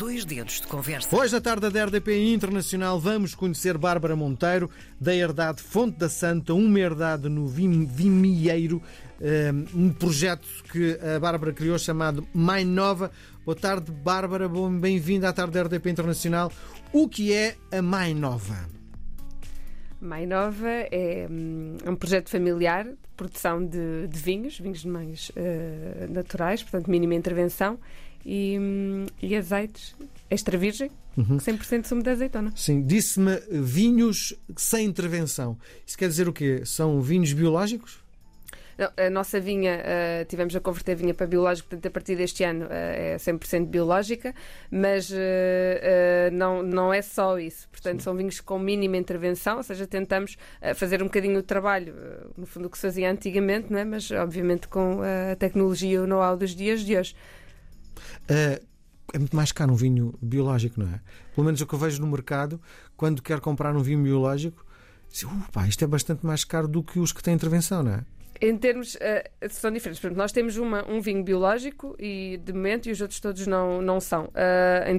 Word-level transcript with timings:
dois 0.00 0.24
dedos 0.24 0.62
de 0.62 0.66
conversa. 0.66 1.14
Hoje, 1.14 1.34
na 1.34 1.42
tarde 1.42 1.68
da 1.68 1.84
RDP 1.84 2.32
Internacional, 2.32 2.98
vamos 2.98 3.34
conhecer 3.34 3.76
Bárbara 3.76 4.16
Monteiro, 4.16 4.70
da 4.98 5.14
Herdade 5.14 5.60
Fonte 5.60 5.98
da 5.98 6.08
Santa, 6.08 6.54
uma 6.54 6.80
herdade 6.80 7.28
no 7.28 7.46
Vim- 7.46 7.84
Vimieiro, 7.84 8.80
eh, 9.20 9.50
um 9.74 9.92
projeto 9.92 10.48
que 10.72 10.98
a 11.14 11.20
Bárbara 11.20 11.52
criou 11.52 11.78
chamado 11.78 12.26
Mãe 12.32 12.64
Nova. 12.64 13.10
Boa 13.44 13.54
tarde, 13.54 13.92
Bárbara, 13.92 14.48
bom- 14.48 14.72
bem-vinda 14.72 15.28
à 15.28 15.34
tarde 15.34 15.52
da 15.52 15.60
RDP 15.64 15.90
Internacional. 15.90 16.50
O 16.94 17.06
que 17.06 17.34
é 17.34 17.56
a 17.70 17.82
Mãe 17.82 18.14
Nova? 18.14 18.56
Mai 20.00 20.24
Nova 20.24 20.66
é 20.66 21.28
hum, 21.30 21.76
um 21.86 21.94
projeto 21.94 22.30
familiar 22.30 22.84
de 22.86 22.96
produção 23.14 23.62
de, 23.62 24.08
de 24.08 24.18
vinhos, 24.18 24.58
vinhos 24.58 24.78
de 24.80 24.88
mães 24.88 25.30
eh, 25.36 26.06
naturais, 26.08 26.62
portanto, 26.62 26.90
mínima 26.90 27.14
intervenção, 27.14 27.78
e, 28.24 28.58
hum, 28.58 29.06
e 29.22 29.36
azeites 29.36 29.94
extra 30.28 30.56
virgem, 30.56 30.90
100% 31.18 31.86
sumo 31.86 32.02
de 32.02 32.10
azeitona. 32.10 32.52
Sim, 32.54 32.82
disse-me 32.82 33.36
vinhos 33.50 34.34
sem 34.56 34.86
intervenção. 34.86 35.58
Isso 35.86 35.98
quer 35.98 36.08
dizer 36.08 36.28
o 36.28 36.32
quê? 36.32 36.62
São 36.64 37.00
vinhos 37.00 37.32
biológicos? 37.32 38.00
Não, 38.80 38.90
a 38.96 39.10
nossa 39.10 39.38
vinha, 39.38 39.78
eh, 39.84 40.24
tivemos 40.24 40.56
a 40.56 40.60
converter 40.60 40.92
a 40.92 40.94
vinha 40.94 41.12
para 41.12 41.26
biológico, 41.26 41.68
portanto, 41.68 41.84
a 41.84 41.90
partir 41.90 42.16
deste 42.16 42.42
ano 42.44 42.66
eh, 42.70 43.12
é 43.12 43.16
100% 43.18 43.66
biológica, 43.66 44.34
mas 44.70 45.10
eh, 45.12 46.30
não, 46.32 46.62
não 46.62 46.90
é 46.90 47.02
só 47.02 47.38
isso. 47.38 47.68
Portanto, 47.68 48.02
são 48.02 48.16
vinhos 48.16 48.40
com 48.40 48.58
mínima 48.58 48.96
intervenção, 48.96 49.58
ou 49.58 49.62
seja, 49.62 49.86
tentamos 49.86 50.38
fazer 50.76 51.02
um 51.02 51.06
bocadinho 51.06 51.40
o 51.40 51.42
trabalho, 51.42 51.94
no 52.38 52.46
fundo, 52.46 52.68
o 52.68 52.70
que 52.70 52.78
se 52.78 52.82
fazia 52.86 53.10
antigamente, 53.10 53.70
não 53.70 53.78
é? 53.78 53.84
mas 53.84 54.10
obviamente 54.12 54.66
com 54.66 55.00
a 55.02 55.36
tecnologia 55.36 55.96
e 55.96 55.98
o 55.98 56.06
know-how 56.06 56.34
dos 56.34 56.54
dias 56.54 56.80
de 56.80 56.96
hoje. 56.96 57.14
Eh, 58.30 58.62
é 59.12 59.18
muito 59.18 59.34
mais 59.34 59.50
caro 59.50 59.72
um 59.72 59.76
vinho 59.76 60.14
biológico, 60.22 60.78
não 60.80 60.86
é? 60.86 61.00
Pelo 61.34 61.44
menos 61.44 61.60
o 61.60 61.66
que 61.66 61.74
eu 61.74 61.78
vejo 61.78 62.00
no 62.00 62.06
mercado, 62.06 62.60
quando 62.96 63.20
quero 63.20 63.40
comprar 63.40 63.74
um 63.76 63.82
vinho 63.82 64.02
biológico, 64.02 64.64
digo, 65.12 65.32
"Uh, 65.34 65.50
pá, 65.52 65.66
isto 65.66 65.82
é 65.82 65.86
bastante 65.86 66.24
mais 66.24 66.44
caro 66.44 66.68
do 66.68 66.82
que 66.82 67.00
os 67.00 67.12
que 67.12 67.22
têm 67.22 67.34
intervenção, 67.34 67.82
não 67.82 67.92
é? 67.92 68.04
Em 68.40 68.56
termos, 68.56 68.96
eh, 69.00 69.30
são 69.50 69.70
diferentes. 69.70 70.00
Exemplo, 70.02 70.16
nós 70.16 70.32
temos 70.32 70.56
uma, 70.56 70.88
um 70.90 71.00
vinho 71.00 71.22
biológico 71.22 71.94
e 71.98 72.40
de 72.42 72.52
momento 72.54 72.88
e 72.88 72.92
os 72.92 73.00
outros 73.00 73.20
todos 73.20 73.46
não, 73.46 73.82
não 73.82 74.00
são. 74.00 74.30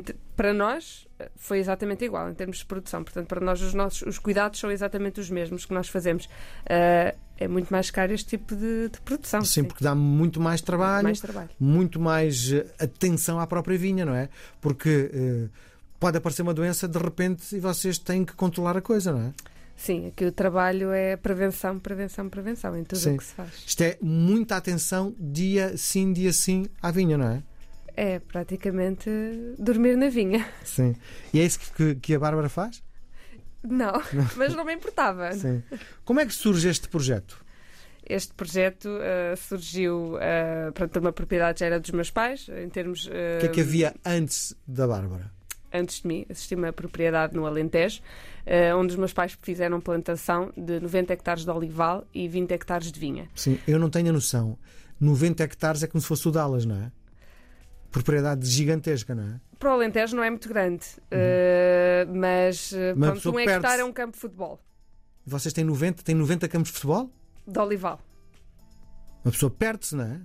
Te- 0.05 0.15
para 0.35 0.53
nós 0.53 1.07
eh, 1.19 1.29
foi 1.35 1.57
exatamente 1.59 2.05
igual 2.05 2.29
em 2.29 2.33
termos 2.35 2.57
de 2.57 2.65
produção. 2.65 3.03
Portanto, 3.03 3.27
para 3.27 3.41
nós 3.41 3.59
os 3.61 3.73
nossos 3.73 4.03
os 4.03 4.19
cuidados 4.19 4.59
são 4.59 4.69
exatamente 4.71 5.19
os 5.19 5.29
mesmos 5.31 5.65
que 5.65 5.73
nós 5.73 5.87
fazemos. 5.87 6.29
Eh, 6.67 7.15
é 7.37 7.47
muito 7.47 7.69
mais 7.71 7.89
caro 7.89 8.13
este 8.13 8.29
tipo 8.37 8.55
de, 8.55 8.89
de 8.89 9.01
produção. 9.01 9.43
Sim, 9.43 9.63
porque 9.63 9.83
dá 9.83 9.95
muito 9.95 10.39
mais 10.39 10.61
trabalho, 10.61 11.03
mais 11.05 11.19
trabalho. 11.19 11.49
muito 11.59 11.99
mais 11.99 12.51
atenção 12.79 13.39
à 13.39 13.47
própria 13.47 13.75
vinha, 13.75 14.05
não 14.05 14.13
é? 14.13 14.29
Porque 14.61 15.49
pode 15.99 16.17
aparecer 16.17 16.43
uma 16.43 16.53
doença 16.53 16.87
de 16.87 16.99
repente 16.99 17.55
e 17.55 17.59
vocês 17.59 17.97
têm 17.97 18.23
que 18.23 18.33
controlar 18.33 18.77
a 18.77 18.81
coisa, 18.81 19.11
não 19.11 19.21
é? 19.21 19.31
Sim, 19.81 20.09
aqui 20.09 20.25
o 20.25 20.31
trabalho 20.31 20.91
é 20.91 21.17
prevenção, 21.17 21.79
prevenção, 21.79 22.29
prevenção 22.29 22.77
em 22.77 22.83
tudo 22.83 22.99
Sim. 22.99 23.15
o 23.15 23.17
que 23.17 23.23
se 23.23 23.33
faz. 23.33 23.63
Isto 23.65 23.81
é 23.81 23.97
muita 23.99 24.55
atenção 24.55 25.15
dia 25.19 25.75
sim, 25.75 26.13
dia 26.13 26.31
sim 26.31 26.67
à 26.79 26.91
vinha, 26.91 27.17
não 27.17 27.27
é? 27.27 27.43
É 27.97 28.19
praticamente 28.19 29.09
dormir 29.57 29.97
na 29.97 30.07
vinha. 30.07 30.47
Sim. 30.63 30.95
E 31.33 31.39
é 31.39 31.43
isso 31.43 31.59
que, 31.73 31.95
que 31.95 32.13
a 32.13 32.19
Bárbara 32.19 32.47
faz? 32.47 32.83
Não, 33.63 33.93
mas 34.37 34.55
não 34.55 34.65
me 34.65 34.73
importava. 34.73 35.31
Sim. 35.33 35.63
Como 36.03 36.19
é 36.19 36.25
que 36.25 36.33
surge 36.33 36.67
este 36.67 36.87
projeto? 36.87 37.43
Este 38.07 38.33
projeto 38.33 38.89
eh, 38.99 39.35
surgiu, 39.35 40.15
uh, 40.15 40.71
pronto, 40.73 40.99
uma 40.99 41.13
propriedade 41.13 41.59
já 41.59 41.67
era 41.67 41.79
dos 41.79 41.91
meus 41.91 42.09
pais, 42.09 42.49
em 42.49 42.67
termos. 42.69 43.05
O 43.05 43.39
que 43.39 43.45
é 43.45 43.49
que 43.49 43.61
havia 43.61 43.93
antes 44.03 44.55
da 44.67 44.87
Bárbara? 44.87 45.31
Antes 45.73 46.01
de 46.01 46.07
mim, 46.07 46.25
assisti 46.29 46.55
uma 46.55 46.73
propriedade 46.73 47.35
no 47.35 47.45
Alentejo, 47.45 48.01
eh, 48.45 48.73
onde 48.75 48.91
os 48.93 48.97
meus 48.97 49.13
pais 49.13 49.37
fizeram 49.41 49.79
plantação 49.79 50.51
de 50.57 50.79
90 50.79 51.13
hectares 51.13 51.45
de 51.45 51.49
olival 51.51 52.05
e 52.13 52.27
20 52.27 52.51
hectares 52.51 52.91
de 52.91 52.99
vinha. 52.99 53.29
Sim, 53.35 53.57
eu 53.67 53.79
não 53.79 53.89
tenho 53.89 54.09
a 54.09 54.11
noção. 54.13 54.57
90 54.99 55.43
hectares 55.43 55.81
é 55.83 55.87
como 55.87 56.01
se 56.01 56.07
fosse 56.07 56.27
o 56.27 56.31
Dallas, 56.31 56.65
não 56.65 56.75
é? 56.75 56.91
Propriedade 57.89 58.45
gigantesca, 58.47 59.13
não 59.15 59.23
é? 59.23 59.39
Para 59.59 59.69
o 59.69 59.73
Alentejo 59.73 60.15
não 60.15 60.23
é 60.23 60.29
muito 60.29 60.47
grande, 60.49 60.85
eh, 61.11 62.05
mas, 62.13 62.71
eh, 62.73 62.93
Uhum. 62.93 62.99
Mas 62.99 63.21
pronto, 63.21 63.35
um 63.37 63.39
hectare 63.39 63.81
é 63.81 63.85
um 63.85 63.91
campo 63.93 64.13
de 64.13 64.19
futebol, 64.19 64.59
Vocês 65.25 65.53
têm 65.53 65.63
90, 65.63 66.01
têm 66.03 66.15
90 66.15 66.47
campos 66.47 66.69
de 66.71 66.75
futebol? 66.75 67.09
de 67.47 67.59
olival. 67.59 67.99
Uma 69.23 69.31
pessoa 69.31 69.49
perde-se, 69.51 69.95
não 69.95 70.03
é? 70.05 70.21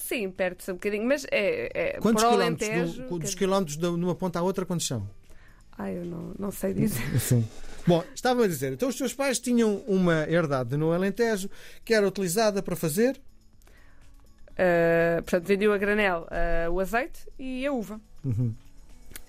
Sim, 0.00 0.30
perde-se 0.30 0.70
um 0.70 0.74
bocadinho, 0.74 1.06
mas 1.06 1.24
é, 1.30 1.70
é 1.74 2.00
Quantos 2.00 2.24
quilómetros, 2.24 2.68
Alentejo... 2.68 3.02
do- 3.08 3.18
dos 3.18 3.34
quilómetros 3.34 3.76
de 3.76 3.86
uma 3.86 4.14
ponta 4.14 4.38
à 4.38 4.42
outra, 4.42 4.64
quantos 4.64 4.86
são? 4.86 5.08
Ai, 5.78 5.96
eu 5.96 6.04
não, 6.04 6.34
não 6.38 6.50
sei 6.50 6.74
dizer. 6.74 7.02
Sim. 7.20 7.46
Bom, 7.86 8.04
estava 8.14 8.44
a 8.44 8.46
dizer, 8.46 8.72
então 8.72 8.88
os 8.88 8.96
seus 8.96 9.14
pais 9.14 9.38
tinham 9.38 9.76
uma 9.86 10.28
herdade 10.28 10.76
no 10.76 10.92
Alentejo 10.92 11.48
que 11.84 11.94
era 11.94 12.06
utilizada 12.06 12.62
para 12.62 12.76
fazer. 12.76 13.20
Uh, 14.50 15.22
portanto, 15.22 15.46
vendiam 15.46 15.72
a 15.72 15.78
granel 15.78 16.26
uh, 16.26 16.70
o 16.70 16.80
azeite 16.80 17.26
e 17.38 17.66
a 17.66 17.72
uva. 17.72 17.98
Uhum. 18.22 18.54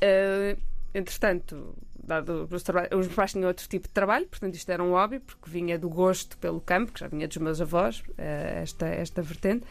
Uh, 0.03 0.59
entretanto, 0.93 1.73
dado 2.03 2.49
os, 2.51 2.63
os 2.63 3.07
meus 3.07 3.15
pais 3.15 3.31
tinham 3.31 3.47
outro 3.47 3.67
tipo 3.69 3.87
de 3.87 3.93
trabalho, 3.93 4.25
portanto, 4.27 4.55
isto 4.55 4.69
era 4.69 4.83
um 4.83 4.91
hobby, 4.91 5.19
porque 5.19 5.49
vinha 5.49 5.79
do 5.79 5.87
gosto 5.89 6.37
pelo 6.37 6.59
campo, 6.59 6.91
que 6.91 6.99
já 6.99 7.07
vinha 7.07 7.27
dos 7.27 7.37
meus 7.37 7.61
avós, 7.61 8.03
esta, 8.17 8.87
esta 8.87 9.21
vertente. 9.21 9.65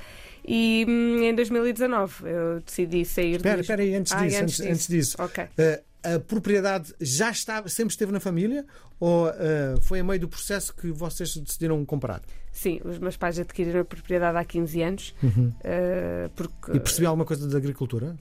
E 0.47 0.84
hum, 0.89 1.23
em 1.23 1.34
2019 1.34 2.15
eu 2.28 2.61
decidi 2.61 3.05
sair 3.05 3.37
Espera, 3.37 3.56
do. 3.56 3.61
espera 3.62 3.83
aí, 3.83 3.95
antes 3.95 4.12
Ah, 4.12 4.25
disso, 4.27 4.43
antes, 4.43 4.61
antes 4.61 4.89
disso. 4.89 5.17
Ok. 5.21 5.45
eh, 5.59 5.83
a 6.03 6.19
propriedade 6.19 6.95
já 7.01 7.31
estava, 7.31 7.69
sempre 7.69 7.93
esteve 7.93 8.11
na 8.11 8.21
família 8.21 8.65
ou 8.99 9.28
eh, 9.28 9.75
foi 9.83 10.01
a 10.01 10.05
meio 10.05 10.21
do 10.21 10.28
processo 10.28 10.75
que 10.75 10.91
vocês 10.91 11.37
decidiram 11.37 11.84
comprar? 11.84 12.23
Sim, 12.53 12.81
os 12.84 12.99
meus 12.99 13.17
pais 13.17 13.39
adquiriram 13.39 13.81
a 13.81 13.84
propriedade 13.84 14.37
há 14.37 14.45
15 14.45 14.83
anos, 14.83 15.15
Uhum. 15.23 15.49
uh, 15.61 16.28
porque 16.34 16.72
E 16.77 16.81
percebi 16.81 17.07
alguma 17.07 17.25
coisa 17.25 17.47
da 17.49 17.57
agricultura? 17.57 18.17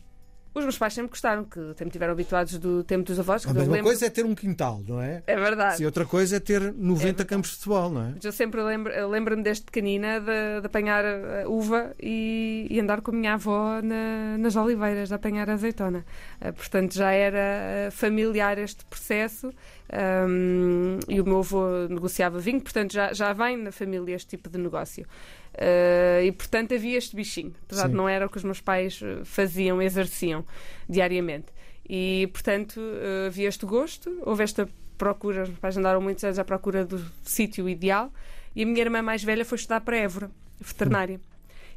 Os 0.53 0.63
meus 0.63 0.77
pais 0.77 0.93
sempre 0.93 1.11
gostaram, 1.11 1.43
que 1.45 1.59
sempre 1.59 1.87
estiveram 1.87 2.13
habituados 2.13 2.57
do 2.57 2.83
tempo 2.83 3.03
dos 3.05 3.19
avós. 3.19 3.43
que 3.43 3.49
A 3.49 3.51
eu 3.51 3.55
mesma 3.55 3.71
lembro- 3.73 3.89
coisa 3.89 4.05
é 4.05 4.09
ter 4.09 4.25
um 4.25 4.33
quintal, 4.35 4.81
não 4.87 5.01
é? 5.01 5.21
É 5.27 5.35
verdade. 5.35 5.77
Sim, 5.77 5.85
outra 5.85 6.05
coisa 6.05 6.37
é 6.37 6.39
ter 6.39 6.59
90 6.73 6.97
verdade. 6.97 7.25
campos 7.29 7.49
de 7.51 7.55
futebol, 7.57 7.89
não 7.91 8.01
é? 8.01 8.11
Mas 8.15 8.25
eu 8.25 8.31
sempre 8.31 8.61
lembro, 8.61 9.07
lembro-me 9.09 9.43
desde 9.43 9.63
pequenina 9.63 10.19
de, 10.19 10.61
de 10.61 10.65
apanhar 10.65 11.03
a 11.05 11.47
uva 11.47 11.93
e, 12.01 12.67
e 12.69 12.79
andar 12.79 13.01
com 13.01 13.11
a 13.11 13.13
minha 13.13 13.33
avó 13.35 13.81
na- 13.81 14.37
nas 14.37 14.55
oliveiras, 14.55 15.09
de 15.09 15.15
apanhar 15.15 15.49
azeitona. 15.49 16.03
Eh, 16.41 16.51
portanto, 16.51 16.93
já 16.95 17.11
era 17.11 17.37
eh, 17.37 17.89
familiar 17.91 18.57
este 18.57 18.83
processo 18.85 19.53
ahm, 19.91 20.99
e 21.07 21.19
o 21.21 21.25
meu 21.25 21.39
avô 21.39 21.87
negociava 21.89 22.39
vinho, 22.39 22.61
portanto, 22.61 22.93
já, 22.93 23.13
já 23.13 23.33
vem 23.33 23.57
na 23.57 23.71
família 23.71 24.15
este 24.15 24.29
tipo 24.29 24.49
de 24.49 24.57
negócio. 24.57 25.05
Eh, 25.53 26.25
e, 26.25 26.31
portanto, 26.31 26.73
havia 26.73 26.97
este 26.97 27.15
bichinho, 27.15 27.53
apesar 27.63 27.83
Sim. 27.83 27.89
de 27.89 27.95
não 27.95 28.07
era 28.07 28.25
o 28.25 28.29
que 28.29 28.37
os 28.37 28.43
meus 28.43 28.61
pais 28.61 28.99
eh, 29.03 29.23
faziam, 29.23 29.81
exerciam 29.81 30.45
diariamente. 30.87 31.47
E, 31.87 32.29
portanto, 32.31 32.79
eh, 32.79 33.27
havia 33.27 33.47
este 33.47 33.65
gosto, 33.65 34.21
houve 34.21 34.43
esta 34.43 34.69
procura, 34.97 35.43
os 35.43 35.49
meus 35.49 35.59
pais 35.59 35.77
andaram 35.77 36.01
muitos 36.01 36.23
anos 36.23 36.37
à 36.37 36.43
procura 36.43 36.85
do 36.85 37.03
sítio 37.23 37.67
ideal 37.67 38.11
e 38.55 38.63
a 38.63 38.65
minha 38.65 38.81
irmã 38.81 39.01
mais 39.01 39.23
velha 39.23 39.45
foi 39.45 39.57
estudar 39.57 39.81
para 39.81 39.97
Évora, 39.97 40.29
veterinária. 40.59 41.19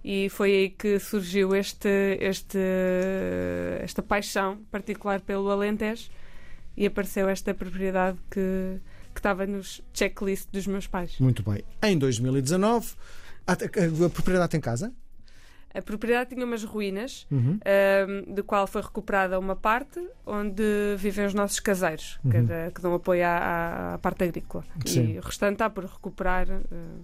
E 0.05 0.29
foi 0.29 0.51
aí 0.51 0.71
que 0.71 0.99
surgiu 0.99 1.55
este, 1.55 2.19
este, 2.21 2.59
esta 3.81 4.03
paixão 4.03 4.59
particular 4.71 5.21
pelo 5.21 5.49
Alentejo 5.49 6.11
e 6.77 6.87
apareceu 6.87 7.29
esta 7.29 7.55
propriedade 7.55 8.19
que, 8.29 8.81
que 9.15 9.21
estava 9.21 9.47
nos 9.47 9.81
checklist 9.95 10.49
dos 10.51 10.67
meus 10.67 10.89
pais. 10.89 11.19
Muito 11.21 11.43
bem. 11.45 11.63
Em 11.81 11.97
2019, 11.97 12.95
a, 13.47 13.53
a- 13.53 14.07
a 14.07 14.11
propriedade 14.11 14.51
tem 14.51 14.61
casa? 14.61 14.93
A 15.75 15.81
propriedade 15.81 16.35
tinha 16.35 16.45
umas 16.45 16.63
ruínas, 16.65 17.27
Uhum. 17.31 17.59
ahm, 17.65 18.35
de 18.35 18.43
qual 18.43 18.67
foi 18.67 18.83
recuperada 18.83 19.39
uma 19.39 19.57
parte 19.57 20.07
onde 20.27 20.63
vivem 20.99 21.25
os 21.25 21.33
nossos 21.33 21.61
caseiros, 21.61 22.19
que, 22.31 22.37
Uhum. 22.37 22.45
era- 22.51 22.71
que 22.71 22.81
dão 22.83 22.93
apoio 22.95 23.25
à, 23.25 23.95
à 23.95 23.99
parte 23.99 24.25
agrícola. 24.25 24.65
Sim. 24.85 25.15
E 25.15 25.19
o 25.19 25.23
restante 25.23 25.55
está 25.55 25.71
por 25.71 25.85
recuperar 25.85 26.47
ah, 26.51 27.01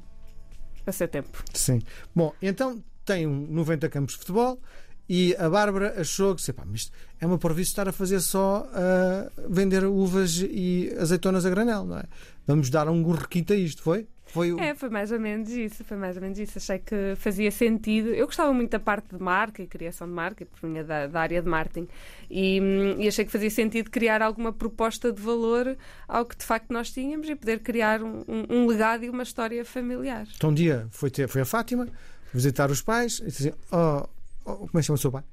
a 0.86 0.92
seu 0.92 1.08
tempo. 1.08 1.42
Sim. 1.54 1.80
Bom, 2.14 2.34
então 2.42 2.82
tem 3.06 3.26
um 3.26 3.46
90 3.46 3.88
campos 3.88 4.12
de 4.14 4.18
futebol 4.20 4.60
e 5.08 5.34
a 5.38 5.48
Bárbara 5.48 5.94
achou 6.00 6.34
que 6.34 6.52
"Pá, 6.52 6.64
mas 6.66 6.80
isto 6.82 6.92
é 7.20 7.26
uma 7.26 7.38
porvice 7.38 7.70
estar 7.70 7.88
a 7.88 7.92
fazer 7.92 8.20
só 8.20 8.68
a 8.72 9.30
vender 9.48 9.84
uvas 9.84 10.40
e 10.42 10.92
azeitonas 10.98 11.44
a 11.46 11.50
granel, 11.50 11.84
não 11.84 11.98
é? 11.98 12.04
Vamos 12.46 12.70
dar 12.70 12.88
um 12.88 13.10
requinte 13.12 13.52
a 13.52 13.56
isto, 13.56 13.82
foi? 13.82 14.06
Foi 14.30 14.52
o- 14.52 14.60
É, 14.60 14.74
foi 14.74 14.90
mais 14.90 15.10
ou 15.10 15.18
menos 15.18 15.48
isso, 15.48 15.82
foi 15.84 15.96
mais 15.96 16.14
ou 16.14 16.20
menos 16.20 16.38
isso. 16.38 16.58
Achei 16.58 16.78
que 16.78 17.14
fazia 17.16 17.50
sentido. 17.50 18.10
Eu 18.10 18.26
gostava 18.26 18.52
muito 18.52 18.70
da 18.70 18.78
parte 18.78 19.16
de 19.16 19.22
marca 19.22 19.62
e 19.62 19.66
criação 19.66 20.06
de 20.06 20.12
marca, 20.12 20.44
porque 20.44 20.66
vinha 20.66 20.84
da, 20.84 21.06
da 21.06 21.18
área 21.20 21.40
de 21.40 21.48
marketing, 21.48 21.88
e, 22.30 22.60
hum, 22.60 23.00
e 23.00 23.08
achei 23.08 23.24
que 23.24 23.32
fazia 23.32 23.48
sentido 23.50 23.88
criar 23.90 24.20
alguma 24.20 24.52
proposta 24.52 25.10
de 25.10 25.22
valor 25.22 25.74
ao 26.06 26.26
que 26.26 26.36
de 26.36 26.44
facto 26.44 26.70
nós 26.70 26.90
tínhamos 26.90 27.26
e 27.26 27.34
poder 27.34 27.60
criar 27.60 28.02
um, 28.02 28.22
um- 28.50 28.66
legado 28.66 29.02
e 29.02 29.08
uma 29.08 29.22
história 29.22 29.64
familiar. 29.64 30.26
Então 30.36 30.50
um 30.50 30.54
dia 30.54 30.86
foi, 30.90 31.10
ter, 31.10 31.26
foi 31.26 31.40
a 31.40 31.46
Fátima 31.46 31.88
visitar 32.34 32.70
os 32.70 32.82
pais 32.82 33.20
e 33.20 33.24
disse 33.28 33.48
assim: 33.48 33.58
oh, 33.72 34.06
como 34.56 34.70
é 34.74 34.80
que 34.80 34.82
chama 34.82 34.96
o 34.96 34.98
seu 34.98 35.12
pai? 35.12 35.24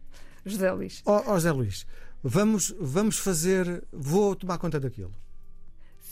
José 0.45 0.71
Luís. 0.71 1.01
Ó 1.06 1.23
oh, 1.25 1.33
José 1.33 1.51
Luís, 1.51 1.88
vamos, 2.23 2.75
vamos 2.79 3.17
fazer, 3.17 3.83
vou 3.91 4.35
tomar 4.35 4.57
conta 4.57 4.79
daquilo. 4.79 5.13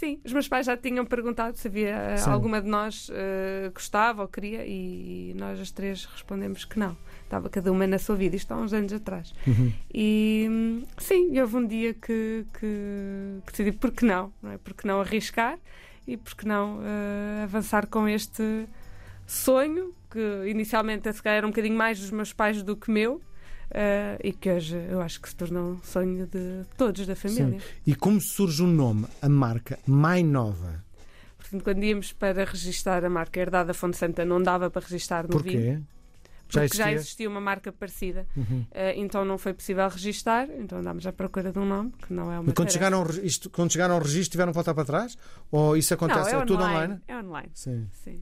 Sim, 0.04 0.20
os 0.26 0.34
meus 0.34 0.50
pais 0.50 0.66
já 0.66 0.76
tinham 0.76 1.06
perguntado 1.06 1.58
se 1.58 1.68
havia 1.68 1.96
eh, 1.96 2.18
Sim. 2.18 2.30
alguma 2.32 2.62
de 2.62 2.68
nós 2.68 3.10
eh, 3.14 3.72
gostava 3.74 4.24
ou 4.24 4.28
queria 4.28 4.66
e 4.66 5.34
nós 5.38 5.58
as 5.60 5.72
três 5.72 6.04
respondemos 6.04 6.66
que 6.66 6.78
não. 6.78 6.98
Estava 7.24 7.48
cada 7.48 7.72
uma 7.72 7.88
na 7.88 7.98
sua 7.98 8.16
vida, 8.16 8.36
isto 8.36 8.52
há 8.52 8.58
uns 8.58 8.74
anos 8.74 8.92
atrás. 8.92 9.34
Uhum. 9.48 9.72
E 9.94 10.84
sim, 10.98 11.40
houve 11.40 11.56
um 11.56 11.66
dia 11.66 11.94
que, 11.94 12.46
que, 12.60 13.40
que 13.46 13.52
decidi 13.52 13.72
por 13.72 13.92
que 13.92 14.04
não, 14.04 14.34
não 14.42 14.52
é? 14.52 14.58
Por 14.58 14.74
que 14.74 14.86
não 14.86 15.00
arriscar 15.00 15.58
e 16.06 16.18
por 16.18 16.36
que 16.36 16.46
não 16.46 16.82
eh, 16.84 17.44
avançar 17.44 17.88
com 17.88 18.06
este 18.06 18.68
sonho 19.26 19.94
que 20.10 20.46
inicialmente 20.48 21.12
se 21.12 21.22
calhar 21.24 21.38
era 21.38 21.48
um 21.48 21.50
bocadinho 21.50 21.76
mais 21.78 22.00
dos 22.00 22.12
meus 22.12 22.32
pais 22.34 22.62
do 22.64 22.76
que 22.76 22.92
meu. 22.92 23.22
eh, 23.72 24.20
e 24.24 24.32
que 24.34 24.52
hoje 24.52 24.76
eu 24.90 25.02
acho 25.02 25.20
que 25.20 25.28
se 25.30 25.36
tornou 25.36 25.72
um 25.74 25.82
sonho 25.84 26.28
de 26.28 26.64
todos 26.78 27.08
da 27.08 27.16
família. 27.16 27.60
E 27.88 27.96
como 27.96 28.22
surge 28.22 28.62
o 28.62 28.68
nome, 28.68 29.08
a 29.22 29.28
marca 29.28 29.80
Mais 29.88 30.24
Nova? 30.24 30.84
Portanto, 31.40 31.64
quando 31.64 31.84
íamos 31.84 32.14
para 32.14 32.44
registar 32.46 33.04
a 33.04 33.10
marca 33.10 33.40
herdada 33.40 33.74
Fonte 33.74 33.98
Santa, 33.98 34.24
não 34.24 34.42
dava 34.42 34.70
para 34.70 34.82
registar 34.84 35.28
no 35.28 35.40
vinho, 35.40 35.78
Porquê? 35.78 35.82
porque 36.48 36.78
já 36.78 36.92
existia 36.92 37.28
uma 37.28 37.42
marca 37.42 37.72
parecida. 37.72 38.28
Uhum. 38.38 38.64
Eh, 38.72 38.94
então 38.98 39.26
não 39.26 39.40
foi 39.40 39.54
possível 39.56 39.88
registar, 39.90 40.48
então 40.52 40.78
andámos 40.78 41.08
à 41.08 41.12
procura 41.12 41.52
de 41.52 41.58
um 41.58 41.66
nome 41.66 41.92
que 42.06 42.14
não 42.14 42.26
é 42.32 42.36
uma 42.36 42.44
Mas 42.44 42.54
quando 42.54 42.68
tarefa. 42.70 42.74
chegaram, 42.74 43.08
isto, 43.26 43.50
quando 43.50 43.72
chegaram 43.72 43.96
ao 43.96 44.02
registro, 44.02 44.32
tiveram 44.34 44.52
que 44.52 44.56
voltar 44.56 44.76
para 44.76 44.86
trás? 44.86 45.18
Ou 45.52 45.76
isso 45.76 45.92
acontece? 45.96 46.32
não, 46.34 46.42
é, 46.42 46.46
tudo 46.46 46.64
online, 46.64 46.78
online? 46.78 47.02
É 47.08 47.18
online, 47.18 47.50
Sim. 47.56 47.88
sim. 48.04 48.22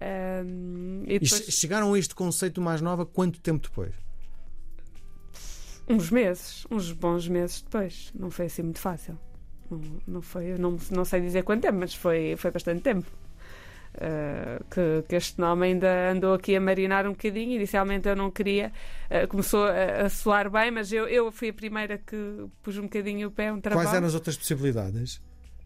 Ahm, 0.00 1.02
e 1.06 1.14
E 1.16 1.18
depois, 1.18 1.44
che- 1.44 1.50
chegaram 1.52 1.92
a 1.94 1.98
este 1.98 2.14
conceito 2.14 2.60
mais 2.60 2.80
nova 2.80 3.04
quanto 3.04 3.40
tempo 3.40 3.68
depois? 3.68 3.94
uns 5.90 6.10
meses, 6.10 6.66
uns 6.70 6.92
bons 6.92 7.26
meses 7.28 7.62
depois. 7.62 8.12
Não 8.14 8.30
foi 8.30 8.46
assim 8.46 8.62
muito 8.62 8.78
fácil. 8.78 9.18
Não, 9.70 9.80
não 10.06 10.22
foi, 10.22 10.52
eu 10.52 10.58
não, 10.58 10.76
não 10.90 11.04
sei 11.04 11.20
dizer 11.20 11.42
quanto 11.44 11.62
tempo, 11.62 11.78
mas 11.78 11.94
foi, 11.94 12.36
foi 12.36 12.50
bastante 12.50 12.82
tempo. 12.82 13.06
Ah, 14.00 14.60
que, 14.70 15.02
que 15.08 15.16
este 15.16 15.40
nome 15.40 15.66
ainda 15.66 16.10
andou 16.12 16.34
aqui 16.34 16.54
a 16.54 16.60
marinar 16.60 17.06
um 17.06 17.12
bocadinho. 17.12 17.52
Inicialmente 17.52 18.06
eu 18.08 18.14
não 18.14 18.30
queria, 18.30 18.70
ah, 19.10 19.26
começou 19.26 19.64
a, 19.64 20.02
a 20.06 20.08
soar 20.10 20.50
bem, 20.50 20.70
mas 20.70 20.92
eu, 20.92 21.08
eu 21.08 21.32
fui 21.32 21.48
a 21.48 21.54
primeira 21.54 21.98
que 21.98 22.46
pus 22.62 22.76
um 22.76 22.82
bocadinho 22.82 23.28
o 23.28 23.30
pé, 23.30 23.50
um 23.52 23.60
trabalho. 23.60 23.86
Quais 23.86 23.96
eram 23.96 24.06
as 24.06 24.14
outras 24.14 24.36
possibilidades? 24.36 25.20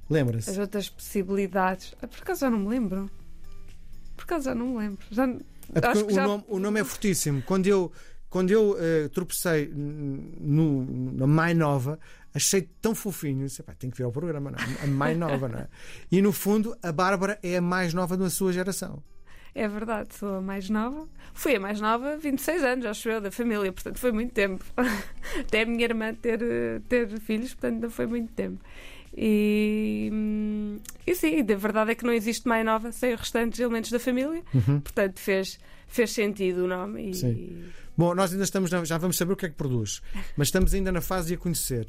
Lembra-se? 0.08 0.50
As 0.50 0.58
outras 0.58 0.88
possibilidades. 0.88 1.94
Ah, 2.00 2.06
por 2.06 2.20
acaso 2.20 2.40
já 2.43 2.50
não 2.50 2.61
me 2.61 2.69
lembro. 2.69 3.11
Acaso 4.32 4.44
já 4.46 4.55
não 4.55 4.67
me 4.69 4.79
lembro. 4.79 4.99
Já, 5.11 5.26
É 5.26 5.87
acho 5.87 6.05
que 6.06 6.12
o, 6.12 6.14
já- 6.14 6.26
nome, 6.26 6.44
o 6.49 6.58
nome 6.58 6.81
é 6.81 6.84
fortíssimo. 6.84 7.43
Quando 7.43 7.67
eu, 7.67 7.93
quando 8.29 8.50
eu 8.50 8.76
eh, 8.79 9.08
tropecei 9.08 9.70
no, 9.75 10.84
na 11.14 11.26
Mais 11.26 11.56
Nova, 11.56 11.99
achei 12.34 12.62
tão 12.81 12.94
fofinho. 12.94 13.44
Disse, 13.46 13.62
"Pá, 13.62 13.75
tem 13.79 13.90
que 13.90 13.96
vir 13.96 14.05
ao 14.05 14.12
programa, 14.12 14.50
não 14.50 14.58
é? 14.58 14.84
A 14.84 14.87
Mais 14.87 15.17
Nova, 15.19 15.49
não 15.49 15.58
é? 15.58 15.69
E 16.11 16.20
no 16.23 16.32
fundo, 16.32 16.76
a 16.82 16.93
Bárbara 16.93 17.38
é 17.43 17.56
a 17.56 17.61
mais 17.62 17.93
nova 17.94 18.17
da 18.17 18.29
sua 18.31 18.52
geração. 18.52 19.02
É 19.55 19.69
verdade, 19.69 20.14
sou 20.14 20.37
a 20.37 20.40
mais 20.40 20.70
nova. 20.70 21.06
Fui 21.34 21.55
a 21.56 21.61
mais 21.61 21.79
nova, 21.79 22.17
26 22.17 22.64
anos, 22.64 22.87
acho 22.87 23.06
eu, 23.11 23.20
da 23.20 23.31
família, 23.31 23.70
portanto 23.70 23.99
foi 23.99 24.11
muito 24.11 24.32
tempo. 24.32 24.64
Até 25.40 25.62
a 25.62 25.67
minha 25.67 25.84
irmã 25.84 26.14
ter, 26.14 26.40
eh, 26.43 26.81
ter 26.88 27.20
filhos, 27.20 27.52
portanto 27.52 27.75
ainda 27.75 27.90
foi 27.90 28.06
muito 28.06 28.32
tempo. 28.32 28.58
E, 29.16 30.08
hum, 30.12 30.78
e 31.06 31.14
sim, 31.14 31.40
a 31.40 31.56
verdade 31.56 31.90
é 31.90 31.94
que 31.94 32.04
não 32.04 32.12
existe 32.12 32.48
mais 32.48 32.64
nova 32.64 32.90
sem 32.92 33.12
os 33.14 33.20
restantes 33.20 33.60
elementos 33.60 33.90
da 33.90 33.98
família, 33.98 34.42
portanto 34.82 35.18
fez, 35.20 35.58
fez 35.86 36.10
sentido 36.12 36.64
o 36.64 36.68
nome. 36.68 37.10
E, 37.10 37.14
Sim. 37.14 37.64
Bom, 37.96 38.14
nós 38.14 38.32
ainda 38.32 38.44
estamos, 38.44 38.70
já 38.70 38.96
vamos 38.98 39.16
saber 39.18 39.34
o 39.34 39.36
que 39.36 39.46
é 39.46 39.48
que 39.50 39.54
produz, 39.54 40.00
mas 40.36 40.48
estamos 40.48 40.72
ainda 40.72 40.90
na 40.90 41.00
fase 41.02 41.28
de 41.28 41.34
a 41.34 41.36
conhecer. 41.36 41.86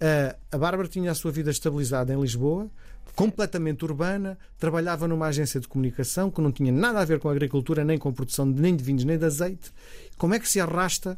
Ah, 0.00 0.36
a 0.50 0.58
Bárbara 0.58 0.88
tinha 0.88 1.10
a 1.12 1.14
sua 1.14 1.30
vida 1.30 1.50
estabilizada 1.52 2.12
em 2.12 2.20
Lisboa, 2.20 2.68
completamente 3.14 3.84
urbana, 3.84 4.36
trabalhava 4.58 5.06
numa 5.06 5.26
agência 5.28 5.60
de 5.60 5.68
comunicação 5.68 6.32
que 6.32 6.40
não 6.40 6.50
tinha 6.50 6.72
nada 6.72 6.98
a 7.00 7.04
ver 7.04 7.20
com 7.20 7.28
a 7.28 7.32
agricultura, 7.32 7.84
nem 7.84 7.96
com 7.96 8.08
a 8.08 8.12
produção 8.12 8.50
de- 8.50 8.60
nem 8.60 8.74
de 8.74 8.82
vinhos, 8.82 9.04
nem 9.04 9.16
de 9.16 9.24
azeite. 9.24 9.70
Como 10.18 10.34
é 10.34 10.40
que 10.40 10.48
se 10.48 10.60
arrasta 10.60 11.16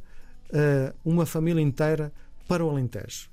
ah, 0.53 0.93
uma 1.03 1.25
família 1.25 1.63
inteira 1.63 2.13
para 2.47 2.63
o 2.63 2.69
Alentejo? 2.69 3.31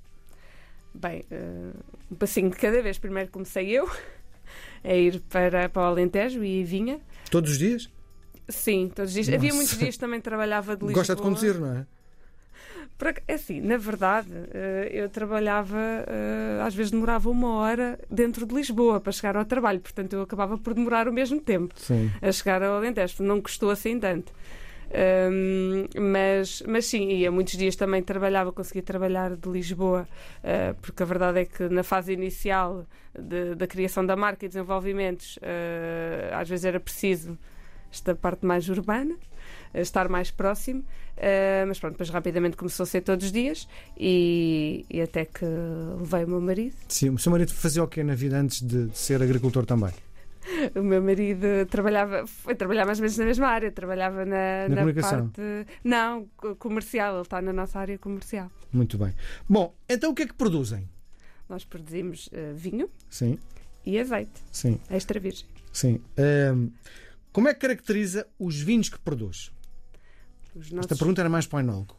Bem, 0.94 1.24
eh, 1.32 1.72
um 2.12 2.16
passinho 2.16 2.50
de 2.50 2.56
cada 2.58 2.82
vez. 2.82 2.98
Primeiro 2.98 3.30
comecei 3.32 3.70
eu 3.72 3.90
a 4.84 4.94
ir 4.94 5.20
para, 5.30 5.68
para 5.70 5.82
o 5.82 5.86
Alentejo 5.86 6.44
e 6.44 6.64
vinha. 6.64 7.00
Todos 7.32 7.52
os 7.52 7.58
dias? 7.58 7.90
Sim, 8.50 8.92
todos 8.94 9.10
os 9.10 9.14
dias. 9.16 9.30
Havia 9.30 9.50
Nossa. 9.50 9.56
muitos 9.56 9.78
dias 9.78 9.96
que 9.96 10.00
também 10.00 10.22
trabalhava 10.22 10.76
de 10.76 10.82
Lisboa. 10.84 10.94
Gosta 11.02 11.16
de 11.16 11.22
conduzir, 11.22 11.56
não 11.60 11.78
é? 11.78 11.86
Por 12.98 13.08
ac- 13.08 13.24
É 13.28 13.34
assim, 13.34 13.60
na 13.60 13.78
verdade, 13.78 14.28
eh, 14.54 14.90
eu 14.94 15.10
trabalhava, 15.10 15.80
eh, 15.80 16.60
às 16.62 16.76
vezes 16.76 16.92
demorava 16.92 17.30
uma 17.30 17.56
hora 17.56 18.00
dentro 18.10 18.46
de 18.46 18.54
Lisboa 18.54 19.00
para 19.00 19.12
chegar 19.12 19.36
ao 19.36 19.46
trabalho, 19.46 19.80
portanto 19.80 20.14
eu 20.14 20.22
acabava 20.22 20.58
por 20.58 20.74
demorar 20.76 21.08
o 21.08 21.14
mesmo 21.14 21.42
tempo 21.42 21.74
Sim. 21.78 22.12
a 22.22 22.32
chegar 22.32 22.62
ao 22.62 22.76
Alentejo, 22.76 23.24
não 23.24 23.42
custou 23.42 23.72
assim 23.72 24.00
tanto. 24.00 24.32
Ahm, 24.92 25.88
mas, 26.00 26.62
mas 26.68 26.86
sim, 26.86 27.10
e 27.10 27.26
há 27.26 27.32
muitos 27.32 27.56
dias 27.58 27.76
também 27.76 28.02
trabalhava, 28.02 28.52
conseguia 28.52 28.84
trabalhar 28.84 29.36
de 29.36 29.50
Lisboa, 29.50 30.08
eh, 30.44 30.74
porque 30.82 31.02
a 31.04 31.06
verdade 31.06 31.40
é 31.40 31.46
que 31.46 31.68
na 31.70 31.84
fase 31.84 32.14
inicial 32.14 32.86
da 33.58 33.68
criação 33.68 34.06
da 34.06 34.16
marca 34.16 34.46
e 34.46 34.48
desenvolvimentos, 34.48 35.38
eh, 35.42 36.32
às 36.34 36.50
vezes 36.50 36.66
era 36.66 36.80
preciso 36.80 37.38
esta 37.92 38.16
parte 38.16 38.44
mais 38.46 38.68
urbana, 38.70 39.16
estar 39.74 40.10
mais 40.10 40.32
próximo, 40.32 40.84
eh, 41.16 41.64
mas 41.68 41.80
pronto, 41.80 41.94
depois 41.94 42.10
rapidamente 42.10 42.58
começou 42.58 42.84
a 42.84 42.88
ser 42.88 43.02
todos 43.02 43.26
os 43.26 43.32
dias 43.32 43.68
e, 43.98 44.86
e 44.90 45.02
até 45.02 45.26
que 45.26 45.46
levei 46.00 46.24
o 46.26 46.28
meu 46.28 46.42
marido. 46.42 46.76
Sim. 46.88 47.10
O 47.10 47.20
seu 47.20 47.32
marido 47.32 47.54
fazia 47.54 47.84
o 47.84 47.88
quê 47.88 48.04
na 48.04 48.16
vida 48.16 48.38
antes 48.38 48.62
de 48.62 48.88
de 48.88 48.98
ser 48.98 49.22
agricultor 49.22 49.66
também? 49.66 49.92
O 50.76 50.84
meu 50.84 51.02
marido 51.02 51.66
trabalhava, 51.70 52.26
foi 52.28 52.56
trabalhar 52.56 52.86
mais 52.86 52.98
ou 53.00 53.04
menos 53.04 53.18
na 53.18 53.26
mesma 53.26 53.48
área, 53.48 53.72
trabalhava 53.72 54.26
na, 54.26 54.68
Na 54.70 54.76
comunicação? 54.78 55.30
parte. 55.30 55.42
Não, 55.84 56.28
co- 56.38 56.56
comercial, 56.56 57.14
ele 57.16 57.22
está 57.22 57.42
na 57.42 57.54
nossa 57.54 57.80
área 57.80 57.98
comercial. 57.98 58.52
Muito 58.72 58.98
bem. 58.98 59.14
Bom, 59.48 59.76
então 59.88 60.12
o 60.12 60.16
que 60.16 60.24
é 60.24 60.28
que 60.28 60.34
produzem? 60.34 60.90
Nós 61.48 61.64
produzimos 61.64 62.30
eh, 62.32 62.54
vinho 62.54 62.90
Sim, 63.10 63.38
e 63.86 64.00
azeite, 64.00 64.42
sim. 64.52 64.80
extra 64.90 65.20
virgem. 65.20 65.46
Sim. 65.72 66.02
Ahm, 66.18 66.70
como 67.32 67.48
é 67.48 67.54
que 67.54 67.60
caracteriza 67.62 68.28
os 68.40 68.60
vinhos 68.60 68.90
que 68.90 68.98
produz? 69.00 69.52
Os 70.56 70.66
Esta 70.68 70.76
nossos, 70.76 70.98
pergunta 70.98 71.22
era 71.22 71.30
mais 71.30 71.46
para 71.48 71.58
o 71.58 71.60
enólogo. 71.62 71.98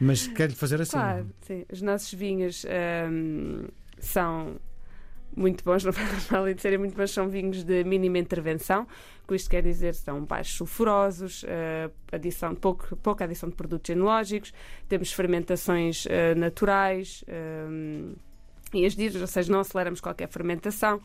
Mas 0.00 0.26
quero-lhe 0.28 0.56
fazer 0.56 0.80
assim. 0.80 0.92
claro, 0.92 1.28
sim, 1.42 1.64
os 1.72 1.82
nossos 1.82 2.12
vinhos 2.14 2.64
ahm, 2.66 3.66
são 3.98 4.56
muito 5.38 5.64
bons, 5.64 5.84
não 5.84 5.92
para 5.92 6.38
além 6.38 6.54
de 6.54 6.60
serem 6.60 6.78
muito 6.78 6.96
bons, 6.96 7.10
são 7.10 7.28
vinhos 7.28 7.62
de 7.62 7.84
mínima 7.84 8.18
intervenção, 8.18 8.86
que 9.26 9.34
isto 9.34 9.48
quer 9.48 9.62
dizer 9.62 9.94
são 9.94 10.24
baixos 10.24 10.56
sulfurosos, 10.56 11.44
eh, 11.46 11.90
adição, 12.10 12.54
pouco, 12.54 12.96
pouca 12.96 13.24
adição 13.24 13.48
de 13.48 13.54
produtos 13.54 13.88
enológicos, 13.90 14.52
temos 14.88 15.12
fermentações 15.12 16.06
eh, 16.08 16.34
naturais 16.34 17.24
ahm, 17.28 18.14
e 18.74 18.84
as 18.84 18.94
dias, 18.94 19.14
ou 19.16 19.26
seja, 19.26 19.50
não 19.52 19.60
aceleramos 19.60 20.00
qualquer 20.00 20.28
fermentação. 20.28 21.00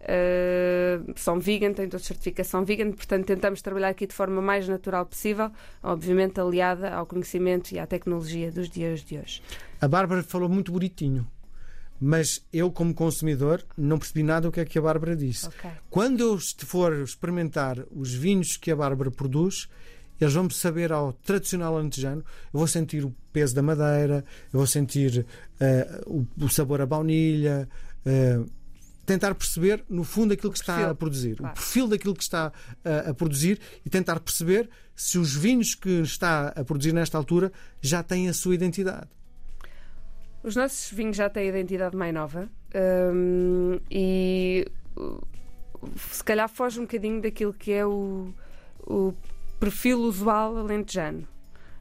eh, 0.00 1.00
são 1.16 1.40
vegan, 1.40 1.72
têm 1.72 1.88
toda 1.88 2.02
certificação 2.02 2.64
vegan, 2.64 2.92
portanto 2.92 3.26
tentamos 3.26 3.62
trabalhar 3.62 3.88
aqui 3.88 4.06
de 4.06 4.14
forma 4.14 4.42
mais 4.42 4.68
natural 4.68 5.06
possível, 5.06 5.50
obviamente 5.82 6.38
aliada 6.40 6.90
ao 6.94 7.06
conhecimento 7.06 7.72
e 7.72 7.78
à 7.78 7.86
tecnologia 7.86 8.50
dos 8.52 8.68
dias 8.68 9.02
de 9.02 9.18
hoje. 9.18 9.42
A 9.80 9.88
Bárbara 9.88 10.22
falou 10.22 10.48
muito 10.48 10.70
bonitinho. 10.70 11.26
Mas 12.00 12.44
eu, 12.52 12.70
como 12.70 12.92
consumidor, 12.94 13.64
não 13.76 13.98
percebi 13.98 14.22
nada 14.22 14.48
do 14.48 14.52
que 14.52 14.60
é 14.60 14.64
que 14.64 14.78
a 14.78 14.82
Bárbara 14.82 15.16
disse. 15.16 15.46
Ok. 15.46 15.70
Quando 15.88 16.20
eu 16.20 16.38
for 16.58 16.92
experimentar 17.02 17.78
os 17.90 18.12
vinhos 18.12 18.56
que 18.56 18.70
a 18.70 18.76
Bárbara 18.76 19.10
produz, 19.10 19.68
eles 20.20 20.34
vão-me 20.34 20.52
saber 20.52 20.92
ao 20.92 21.12
tradicional 21.12 21.76
alentejano. 21.76 22.22
Eu 22.52 22.58
vou 22.58 22.66
sentir 22.66 23.04
o 23.04 23.14
peso 23.32 23.54
da 23.54 23.62
madeira, 23.62 24.24
eu 24.52 24.58
vou 24.58 24.66
sentir 24.66 25.26
eh, 25.60 26.02
o, 26.06 26.26
o 26.40 26.48
sabor 26.48 26.80
a 26.80 26.86
baunilha, 26.86 27.68
eh, 28.04 28.40
tentar 29.04 29.34
perceber, 29.34 29.84
no 29.88 30.04
fundo, 30.04 30.34
aquilo 30.34 30.50
O 30.50 30.52
que 30.52 30.58
está 30.58 30.74
perfil, 30.74 30.90
a 30.90 30.94
produzir, 30.94 31.36
claro. 31.36 31.52
o 31.52 31.54
perfil 31.54 31.88
daquilo 31.88 32.14
que 32.14 32.22
está 32.22 32.52
a, 32.84 33.10
a 33.10 33.14
produzir 33.14 33.60
e 33.84 33.88
tentar 33.88 34.18
perceber 34.20 34.68
se 34.94 35.18
os 35.18 35.34
vinhos 35.34 35.74
que 35.74 36.00
está 36.00 36.48
a 36.48 36.64
produzir 36.64 36.92
nesta 36.92 37.16
altura 37.16 37.52
já 37.80 38.02
têm 38.02 38.28
a 38.28 38.34
sua 38.34 38.54
identidade. 38.54 39.08
Os 40.46 40.54
nossos 40.54 40.92
vinhos 40.92 41.16
já 41.16 41.28
têm 41.28 41.48
identidade 41.48 41.96
mais 41.96 42.14
nova 42.14 42.48
hum, 43.12 43.80
e 43.90 44.64
uh, 44.96 45.26
se 46.08 46.22
calhar 46.22 46.48
foge 46.48 46.78
um 46.78 46.82
bocadinho 46.84 47.20
daquilo 47.20 47.52
que 47.52 47.72
é 47.72 47.84
o, 47.84 48.32
o 48.86 49.12
perfil 49.58 49.98
usual 49.98 50.56
alentejano. 50.56 51.26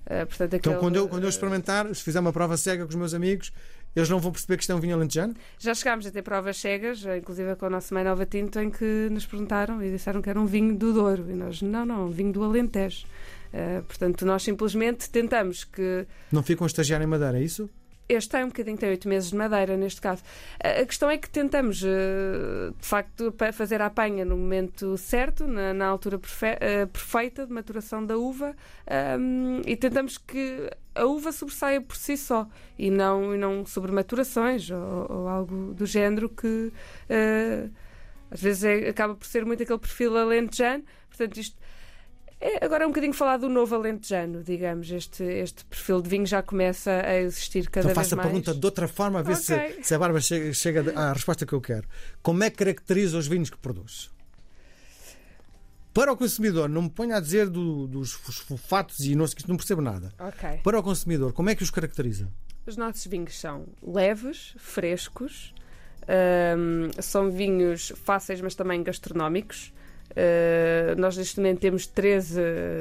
Uh, 0.07 0.25
portanto, 0.25 0.53
Então, 0.55 0.73
aquele- 0.73 0.79
quando 0.79 0.95
eu, 0.95 1.07
quando 1.07 1.23
eu 1.23 1.29
experimentar, 1.29 1.93
se 1.93 2.01
fizer 2.03 2.19
uma 2.19 2.33
prova 2.33 2.57
cega 2.57 2.83
com 2.83 2.89
os 2.89 2.95
meus 2.95 3.13
amigos, 3.13 3.51
eles 3.95 4.09
não 4.09 4.19
vão 4.19 4.31
perceber 4.31 4.57
que 4.57 4.63
isto 4.63 4.71
é 4.71 4.75
um 4.75 4.79
vinho 4.79 4.95
alentejano? 4.95 5.35
Já 5.59 5.73
chegámos 5.75 6.05
a 6.07 6.11
ter 6.11 6.23
provas 6.23 6.57
cegas, 6.57 7.05
inclusive 7.17 7.55
com 7.55 7.67
o 7.67 7.69
nosso 7.69 7.93
mais 7.93 8.05
nova 8.05 8.25
tinto, 8.25 8.59
em 8.59 8.69
que 8.71 9.07
nos 9.11 9.25
perguntaram 9.27 9.81
e 9.83 9.91
disseram 9.91 10.21
que 10.23 10.29
era 10.29 10.39
um 10.41 10.45
vinho 10.47 10.75
do 10.75 10.91
Douro. 10.91 11.25
E 11.29 11.33
nós, 11.33 11.61
não, 11.61 11.85
não, 11.85 12.05
um 12.07 12.09
vinho 12.11 12.33
do 12.33 12.43
Alentejo. 12.43 13.05
Uh, 13.53 13.83
portanto, 13.83 14.25
nós 14.25 14.41
simplesmente 14.43 15.07
tentamos 15.09 15.63
que 15.63 16.05
Não 16.31 16.41
ficam 16.43 16.65
a 16.65 16.67
estagiar 16.67 17.01
em 17.01 17.05
madeira, 17.05 17.39
é 17.39 17.43
isso? 17.43 17.69
Este 18.07 18.29
tem 18.29 18.43
um 18.43 18.47
bocadinho, 18.47 18.77
tem 18.77 18.89
oito 18.89 19.07
meses 19.07 19.29
de 19.29 19.35
madeira 19.35 19.75
neste 19.75 19.99
caso. 19.99 20.21
A 20.59 20.85
questão 20.85 21.09
é 21.09 21.17
que 21.17 21.29
tentamos, 21.29 21.77
de 21.77 22.73
facto, 22.79 23.33
fazer 23.53 23.81
a 23.81 23.87
apanha 23.87 24.23
no 24.23 24.37
momento 24.37 24.95
certo, 24.97 25.47
na, 25.47 25.85
altura 25.85 26.19
perfeita 26.19 27.47
de 27.47 27.51
maturação 27.51 28.05
da 28.05 28.15
uva, 28.17 28.55
e 29.65 29.75
tentamos 29.75 30.17
que 30.19 30.69
a 30.93 31.05
uva 31.05 31.31
sobressaia 31.31 31.81
por 31.81 31.95
si 31.97 32.15
só 32.15 32.47
e 32.79 32.89
não, 32.89 33.35
e 33.35 33.37
não 33.37 33.65
sobre 33.65 33.91
maturações 33.91 34.69
ou, 34.71 35.07
ou 35.09 35.27
algo 35.27 35.73
do 35.73 35.85
género 35.85 36.29
que 36.29 36.71
uh, 37.09 37.69
às 38.31 38.41
vezes 38.41 38.63
é, 38.63 38.89
acaba 38.89 39.13
por 39.13 39.25
ser 39.25 39.45
muito 39.45 39.61
aquele 39.61 39.79
perfil 39.79 40.17
alentejano. 40.17 40.83
Portanto, 41.09 41.37
isto 41.37 41.57
é, 42.39 42.63
agora 42.65 42.83
é 42.83 42.87
um 42.87 42.89
bocadinho 42.89 43.13
falar 43.13 43.37
do 43.37 43.49
novo 43.49 43.73
alentejano, 43.75 44.43
digamos. 44.43 44.91
Este, 44.91 45.23
este 45.23 45.65
perfil 45.65 46.01
de 46.01 46.09
vinho 46.09 46.25
já 46.25 46.43
começa 46.43 46.91
a 46.91 47.15
existir 47.21 47.69
cada 47.69 47.91
então, 47.91 47.95
vez 47.95 47.95
mais. 47.95 48.09
Faça 48.09 48.15
a 48.15 48.23
pergunta 48.23 48.53
de 48.53 48.65
outra 48.65 48.87
forma, 48.87 49.19
a 49.19 49.23
ver 49.23 49.33
okay. 49.33 49.73
se, 49.73 49.83
se 49.83 49.95
a 49.95 49.99
Bárbara 49.99 50.21
chega, 50.21 50.53
chega 50.53 50.99
à 50.99 51.13
resposta 51.13 51.45
que 51.45 51.53
eu 51.53 51.61
quero. 51.61 51.87
Como 52.21 52.43
é 52.43 52.49
que 52.49 52.57
caracteriza 52.57 53.17
os 53.17 53.27
vinhos 53.27 53.49
que 53.49 53.57
produz? 53.57 54.11
Para 55.93 56.11
o 56.11 56.17
consumidor, 56.17 56.67
não 56.67 56.81
me 56.81 56.89
ponha 56.89 57.15
a 57.15 57.19
dizer 57.21 57.49
do, 57.49 57.87
dos 57.87 58.11
fosfatos 58.11 58.99
e 58.99 59.15
não, 59.15 59.25
não 59.47 59.55
percebo 59.55 59.81
nada. 59.81 60.11
Okay. 60.19 60.57
Para 60.61 60.77
o 60.77 60.83
consumidor, 60.83 61.31
como 61.31 61.49
é 61.49 61.55
que 61.55 61.63
os 61.63 61.71
caracteriza? 61.71 62.29
Os 62.67 62.75
nossos 62.75 63.05
vinhos 63.07 63.39
são 63.39 63.65
leves, 63.81 64.55
frescos, 64.57 65.53
um, 66.57 67.01
são 67.01 67.31
vinhos 67.31 67.93
fáceis, 68.03 68.41
mas 68.41 68.55
também 68.55 68.83
gastronómicos. 68.83 69.71
Uh, 70.15 70.97
nós 70.97 71.17
neste 71.17 71.37
momento 71.37 71.59
temos 71.59 71.85
13 71.87 72.39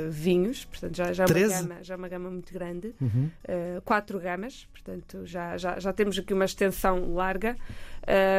vinhos, 0.08 0.64
portanto 0.66 0.96
já, 0.96 1.12
já, 1.12 1.24
é, 1.24 1.26
uma 1.26 1.48
gama, 1.48 1.82
já 1.82 1.94
é 1.94 1.96
uma 1.96 2.08
gama 2.08 2.30
muito 2.30 2.52
grande, 2.52 2.94
uhum. 3.00 3.28
uh, 3.48 3.82
quatro 3.82 4.20
gamas, 4.20 4.68
portanto 4.72 5.26
já, 5.26 5.56
já, 5.56 5.80
já 5.80 5.92
temos 5.92 6.16
aqui 6.16 6.32
uma 6.32 6.44
extensão 6.44 7.12
larga, 7.12 7.56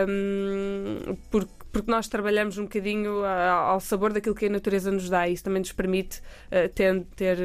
um, 0.07 1.17
porque, 1.29 1.51
porque 1.73 1.91
nós 1.91 2.07
trabalhamos 2.07 2.57
um 2.57 2.63
bocadinho 2.63 3.25
ao 3.25 3.81
sabor 3.81 4.13
daquilo 4.13 4.33
que 4.33 4.45
a 4.45 4.49
natureza 4.49 4.89
nos 4.89 5.09
dá 5.09 5.27
e 5.27 5.33
isso 5.33 5.43
também 5.43 5.59
nos 5.59 5.73
permite 5.73 6.19
uh, 6.19 6.69
ter, 6.73 7.03
ter 7.17 7.37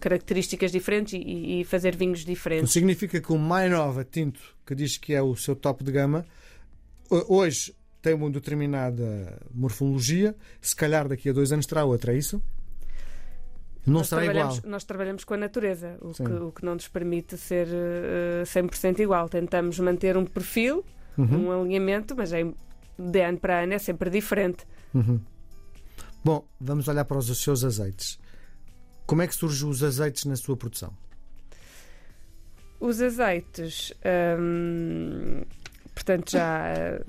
características 0.00 0.72
diferentes 0.72 1.12
e, 1.12 1.60
e, 1.60 1.64
fazer 1.64 1.94
vinhos 1.94 2.24
diferentes. 2.24 2.72
Significa 2.72 3.20
que 3.20 3.32
o 3.32 3.38
Mais 3.38 3.70
Nova 3.70 4.04
Tinto, 4.04 4.40
que 4.66 4.74
diz 4.74 4.96
que 4.96 5.14
é 5.14 5.22
o 5.22 5.36
seu 5.36 5.54
top 5.54 5.84
de 5.84 5.92
gama, 5.92 6.26
hoje 7.28 7.72
tem 8.02 8.14
uma 8.14 8.28
determinada 8.28 9.40
morfologia, 9.54 10.34
se 10.60 10.74
calhar 10.74 11.08
daqui 11.08 11.30
a 11.30 11.32
dois 11.32 11.52
anos 11.52 11.64
terá 11.66 11.84
outra, 11.84 12.12
é 12.12 12.18
isso? 12.18 12.42
Não 13.86 13.94
nós 13.94 14.08
será 14.08 14.26
igual. 14.26 14.58
Nós 14.64 14.84
trabalhamos 14.84 15.24
com 15.24 15.34
a 15.34 15.36
natureza, 15.36 15.96
o 16.00 16.12
que, 16.12 16.22
o 16.22 16.52
que, 16.52 16.64
não 16.64 16.74
nos 16.74 16.88
permite 16.88 17.36
ser 17.36 17.66
uh, 17.68 18.42
eh, 18.42 18.44
100% 18.44 19.00
igual. 19.00 19.28
Tentamos 19.28 19.78
manter 19.78 20.16
um 20.16 20.24
perfil, 20.24 20.84
uhum. 21.16 21.46
um 21.46 21.62
alinhamento, 21.62 22.14
mas 22.16 22.32
é, 22.32 22.44
de 22.98 23.20
ano 23.20 23.38
para 23.38 23.62
ano 23.62 23.74
é 23.74 23.78
sempre 23.78 24.10
diferente. 24.10 24.64
Uhum. 24.94 25.20
Bom, 26.24 26.46
vamos 26.60 26.86
olhar 26.86 27.04
para 27.04 27.18
os 27.18 27.42
seus 27.42 27.64
azeites. 27.64 28.20
Como 29.06 29.22
é 29.22 29.26
que 29.26 29.34
surgem 29.34 29.68
os 29.68 29.82
azeites 29.82 30.24
na 30.24 30.36
sua 30.36 30.56
produção? 30.56 30.92
Os 32.78 33.00
azeites, 33.00 33.92
hum, 34.38 35.42
portanto, 35.94 36.32
já 36.32 37.00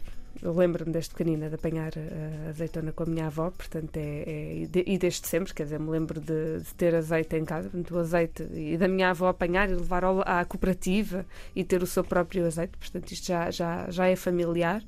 eu 0.43 0.53
lembro-me 0.53 0.91
desde 0.91 1.11
pequenina 1.11 1.47
de 1.47 1.55
apanhar 1.55 1.93
a 1.97 2.49
azeitona 2.49 2.91
com 2.91 3.03
a 3.03 3.05
minha 3.05 3.27
avó, 3.27 3.49
portanto, 3.49 3.95
é, 3.95 4.23
é 4.27 4.67
e 4.85 4.97
desde 4.97 5.25
sempre, 5.25 5.53
quer 5.53 5.63
dizer, 5.63 5.79
me 5.79 5.89
lembro 5.89 6.19
de, 6.19 6.59
de 6.59 6.73
ter 6.75 6.93
azeite 6.93 7.37
em 7.37 7.45
casa, 7.45 7.69
portanto, 7.69 7.95
o 7.95 7.99
azeite, 7.99 8.43
e 8.53 8.77
da 8.77 8.89
minha 8.89 9.11
avó 9.11 9.29
apanhar 9.29 9.69
e 9.69 9.73
levar 9.73 10.03
ao, 10.03 10.21
à 10.21 10.43
cooperativa 10.43 11.25
e 11.55 11.63
ter 11.63 11.81
o 11.81 11.87
seu 11.87 12.03
próprio 12.03 12.45
azeite, 12.45 12.77
portanto, 12.77 13.09
isto 13.11 13.27
já, 13.27 13.49
já, 13.49 13.89
já 13.89 14.07
é 14.07 14.17
familiar. 14.17 14.83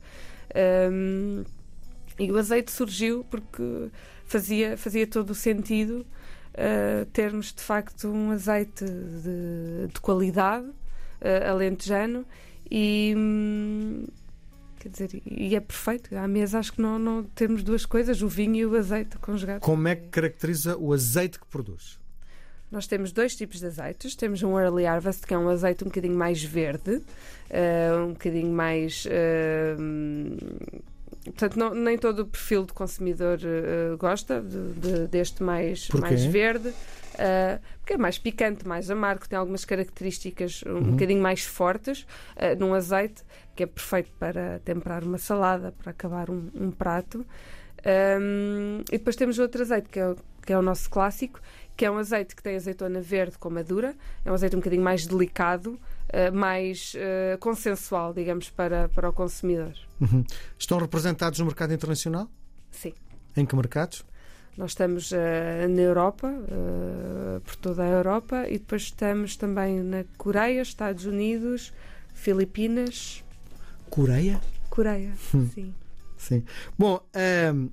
Um, 0.92 1.46
e 2.20 2.32
o 2.32 2.38
azeite 2.38 2.72
surgiu 2.72 3.26
porque 3.30 3.90
fazia, 4.26 4.78
fazia 4.78 5.08
todo 5.08 5.30
o 5.30 5.36
sentido 5.36 6.06
uh, 6.54 7.06
termos, 7.14 7.54
de 7.54 7.62
facto, 7.62 8.10
um 8.10 8.32
azeite 8.32 8.84
de, 8.84 9.88
de 9.94 10.00
qualidade, 10.02 10.68
uh, 10.68 11.50
alentejano, 11.50 12.26
e. 12.70 13.14
Um, 13.16 14.06
Quer 14.86 14.90
dizer, 14.92 15.22
e 15.26 15.56
é 15.56 15.60
perfeito. 15.60 16.16
À 16.16 16.28
mesa 16.28 16.60
acho 16.60 16.74
que 16.74 16.80
não, 16.80 17.00
não 17.00 17.24
temos 17.24 17.64
duas 17.64 17.88
coisas, 17.88 18.22
o 18.22 18.28
vinho 18.28 18.56
e 18.56 18.66
o 18.68 18.76
azeite 18.78 19.18
conjugados. 19.18 19.66
Como 19.66 19.88
é 19.88 19.96
que 19.96 20.10
caracteriza 20.10 20.78
o 20.78 20.94
azeite 20.94 21.40
que 21.40 21.46
produz? 21.48 22.00
Nós 22.72 22.86
temos 22.86 23.12
dois 23.12 23.36
tipos 23.36 23.60
de 23.60 23.66
azeites. 23.66 24.16
Temos 24.16 24.44
um 24.44 24.60
early 24.60 24.86
harvest, 24.86 25.26
que 25.26 25.34
é 25.34 25.38
um 25.40 25.50
azeite 25.50 25.84
um 25.84 25.88
bocadinho 25.88 26.16
mais 26.16 26.44
verde, 26.44 26.98
uh, 26.98 28.06
um 28.06 28.10
bocadinho 28.10 28.52
mais. 28.54 29.06
Uh, 29.08 30.62
portanto, 31.24 31.58
não, 31.58 31.74
nem 31.74 31.98
todo 31.98 32.20
o 32.20 32.26
perfil 32.28 32.64
do 32.64 32.74
consumidor 32.76 33.40
uh, 33.40 33.98
gosta 33.98 34.40
de, 34.40 34.74
de, 34.74 35.08
deste 35.08 35.42
mais, 35.42 35.90
mais 35.90 36.24
verde. 36.26 36.72
Uh, 37.16 37.62
porque 37.80 37.94
é 37.94 37.98
mais 37.98 38.18
picante, 38.18 38.68
mais 38.68 38.92
amargo, 38.92 39.28
tem 39.28 39.40
algumas 39.40 39.64
características 39.64 40.64
um 40.66 40.72
uhum. 40.72 40.92
bocadinho 40.92 41.22
mais 41.22 41.44
fortes 41.44 42.02
uh, 42.36 42.60
num 42.60 42.74
azeite 42.74 43.24
que 43.56 43.64
é 43.64 43.66
perfeito 43.66 44.12
para 44.20 44.60
temperar 44.66 45.04
uma 45.04 45.18
salada, 45.18 45.72
para 45.72 45.92
acabar 45.92 46.30
um, 46.30 46.50
um 46.54 46.72
prato. 46.72 47.26
Um, 47.86 48.82
e 48.92 48.98
depois 48.98 49.16
temos 49.16 49.40
outro 49.40 49.62
azeite 49.62 49.88
que 49.90 50.00
é, 50.00 50.16
que 50.46 50.52
é 50.52 50.58
o 50.58 50.62
nosso 50.62 50.90
clássico, 50.90 51.40
que 51.78 51.86
é 51.86 51.92
um 51.92 51.98
azeite 51.98 52.36
que 52.36 52.44
tem 52.44 52.56
azeitona 52.56 53.00
verde 53.02 53.38
com 53.38 53.50
madura, 53.50 53.96
é 54.24 54.32
um 54.32 54.34
azeite 54.34 54.56
um 54.56 54.60
bocadinho 54.60 54.84
mais 54.84 55.06
delicado, 55.06 55.80
uh, 56.10 56.34
mais 56.34 56.94
uh, 56.96 57.38
consensual, 57.40 58.14
digamos, 58.14 58.50
para, 58.50 58.90
para 58.90 59.10
o 59.10 59.14
consumidor. 59.14 59.74
Uhum. 60.02 60.26
Estão 60.58 60.78
representados 60.80 61.40
no 61.40 61.46
mercado 61.46 61.74
internacional? 61.74 62.30
Sim. 62.72 62.94
Em 63.38 63.46
que 63.46 63.56
mercados? 63.56 64.04
Nós 64.58 64.72
estamos 64.72 65.12
uh, 65.12 65.16
na 65.70 65.82
Europa, 65.82 66.30
uh, 66.30 67.42
por 67.42 67.56
toda 67.58 67.84
a 67.84 67.88
Europa, 67.88 68.46
e 68.48 68.58
depois 68.58 68.84
estamos 68.84 69.36
também 69.36 69.84
na 69.84 70.06
Coreia, 70.18 70.62
Estados 70.62 71.06
Unidos, 71.06 71.74
Filipinas. 72.14 73.24
Coreia? 73.90 74.40
Coreia, 74.70 75.14
hum. 75.34 75.50
sim. 75.54 75.74
Sim. 76.18 76.44
Bom, 76.80 76.96
um, 76.96 77.20
ehm, 77.20 77.70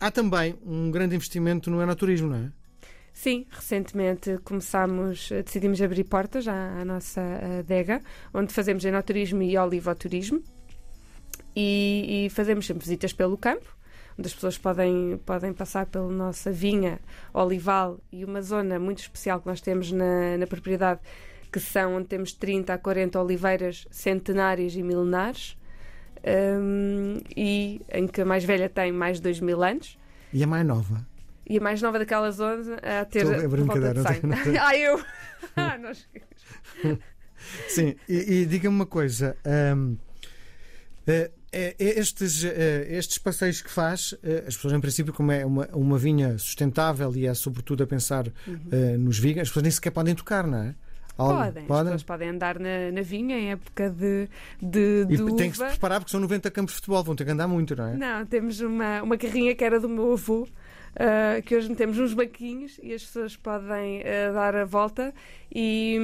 há 0.00 0.10
também 0.10 0.56
um 0.64 0.90
grande 0.90 1.14
investimento 1.14 1.70
no 1.70 1.82
enoturismo, 1.82 2.30
não 2.30 2.36
é? 2.36 2.52
Sim, 3.12 3.46
recentemente 3.50 4.38
começámos, 4.42 5.28
decidimos 5.44 5.80
abrir 5.82 6.04
portas 6.04 6.48
à, 6.48 6.80
à 6.80 6.84
nossa 6.84 7.20
adega, 7.60 8.00
onde 8.32 8.52
fazemos 8.52 8.84
enoturismo 8.86 9.42
e 9.42 9.56
olivoturismo 9.56 10.42
e, 11.54 12.24
e 12.26 12.30
fazemos 12.30 12.66
sempre 12.66 12.82
visitas 12.82 13.12
pelo 13.12 13.36
campo 13.36 13.81
onde 14.18 14.26
as 14.26 14.34
pessoas 14.34 14.58
podem, 14.58 15.20
podem 15.24 15.52
passar 15.52 15.86
pela 15.86 16.08
nossa 16.08 16.50
vinha, 16.50 17.00
olival 17.32 18.00
e 18.10 18.24
uma 18.24 18.42
zona 18.42 18.78
muito 18.78 19.00
especial 19.00 19.40
que 19.40 19.46
nós 19.46 19.60
temos 19.60 19.90
na, 19.92 20.36
na 20.38 20.46
propriedade, 20.46 21.00
que 21.50 21.60
são 21.60 21.96
onde 21.96 22.08
temos 22.08 22.32
30 22.32 22.74
a 22.74 22.78
40 22.78 23.20
oliveiras 23.20 23.86
centenárias 23.90 24.74
e 24.74 24.82
milenares, 24.82 25.56
um, 26.24 27.18
e 27.36 27.80
em 27.92 28.06
que 28.06 28.20
a 28.20 28.24
mais 28.24 28.44
velha 28.44 28.68
tem 28.68 28.92
mais 28.92 29.18
de 29.18 29.24
2 29.24 29.40
mil 29.40 29.62
anos. 29.62 29.98
E 30.32 30.42
a 30.42 30.46
mais 30.46 30.66
nova? 30.66 31.06
E 31.48 31.58
a 31.58 31.60
mais 31.60 31.82
nova 31.82 31.98
daquela 31.98 32.30
zona 32.30 32.76
a 32.76 33.04
ter. 33.04 33.24
Estou 33.24 33.44
a 33.44 33.48
brincadeira, 33.48 34.02
não 34.02 34.04
tenho, 34.04 34.56
Ah, 34.62 34.76
eu! 34.76 35.04
ah, 35.56 35.78
nós... 35.78 36.08
Sim, 37.68 37.96
e, 38.08 38.42
e 38.42 38.46
diga-me 38.46 38.74
uma 38.74 38.86
coisa. 38.86 39.36
Um, 39.44 39.92
uh, 39.92 39.98
eh, 41.06 41.30
estes, 41.78 42.44
é, 42.44 42.86
estes 42.90 43.18
passeios 43.18 43.60
que 43.60 43.70
faz, 43.70 44.14
as 44.46 44.56
pessoas, 44.56 44.74
em 44.74 44.80
princípio, 44.80 45.12
como 45.12 45.32
é 45.32 45.44
uma, 45.44 45.68
uma 45.72 45.98
vinha 45.98 46.38
sustentável 46.38 47.14
e 47.14 47.26
é 47.26 47.34
sobretudo 47.34 47.82
a 47.82 47.86
pensar 47.86 48.26
uhum. 48.46 48.98
nos 48.98 49.18
vigas, 49.18 49.42
as 49.42 49.48
pessoas 49.48 49.62
nem 49.64 49.72
sequer 49.72 49.90
podem 49.90 50.14
tocar, 50.14 50.46
não 50.46 50.58
é? 50.58 50.74
Podem, 51.16 51.64
podem, 51.64 51.80
as 51.80 51.84
pessoas 51.84 52.02
podem 52.02 52.28
andar 52.30 52.58
na, 52.58 52.90
na 52.92 53.02
vinha 53.02 53.38
em 53.38 53.50
época 53.52 53.90
de, 53.90 54.28
de, 54.60 55.04
de 55.04 55.14
E 55.14 55.36
tem 55.36 55.50
que 55.50 55.56
se 55.56 55.64
preparar 55.64 56.00
porque 56.00 56.10
são 56.10 56.20
90 56.20 56.50
campos 56.50 56.74
de 56.74 56.76
futebol, 56.76 57.04
vão 57.04 57.14
ter 57.14 57.24
que 57.24 57.30
andar 57.30 57.46
muito, 57.46 57.76
não 57.76 57.86
é? 57.86 57.94
Não, 57.94 58.26
temos 58.26 58.60
uma, 58.60 59.02
uma 59.02 59.18
carrinha 59.18 59.54
que 59.54 59.62
era 59.62 59.78
do 59.78 59.88
meu 59.88 60.12
avô, 60.12 60.48
uh, 60.92 61.42
que 61.42 61.56
hoje 61.56 61.74
temos 61.74 61.98
uns 61.98 62.14
banquinhos 62.14 62.78
e 62.82 62.92
as 62.92 63.02
pessoas 63.02 63.36
podem 63.36 64.00
uh, 64.00 64.32
dar 64.32 64.54
a 64.54 64.64
volta 64.64 65.14
e, 65.54 65.98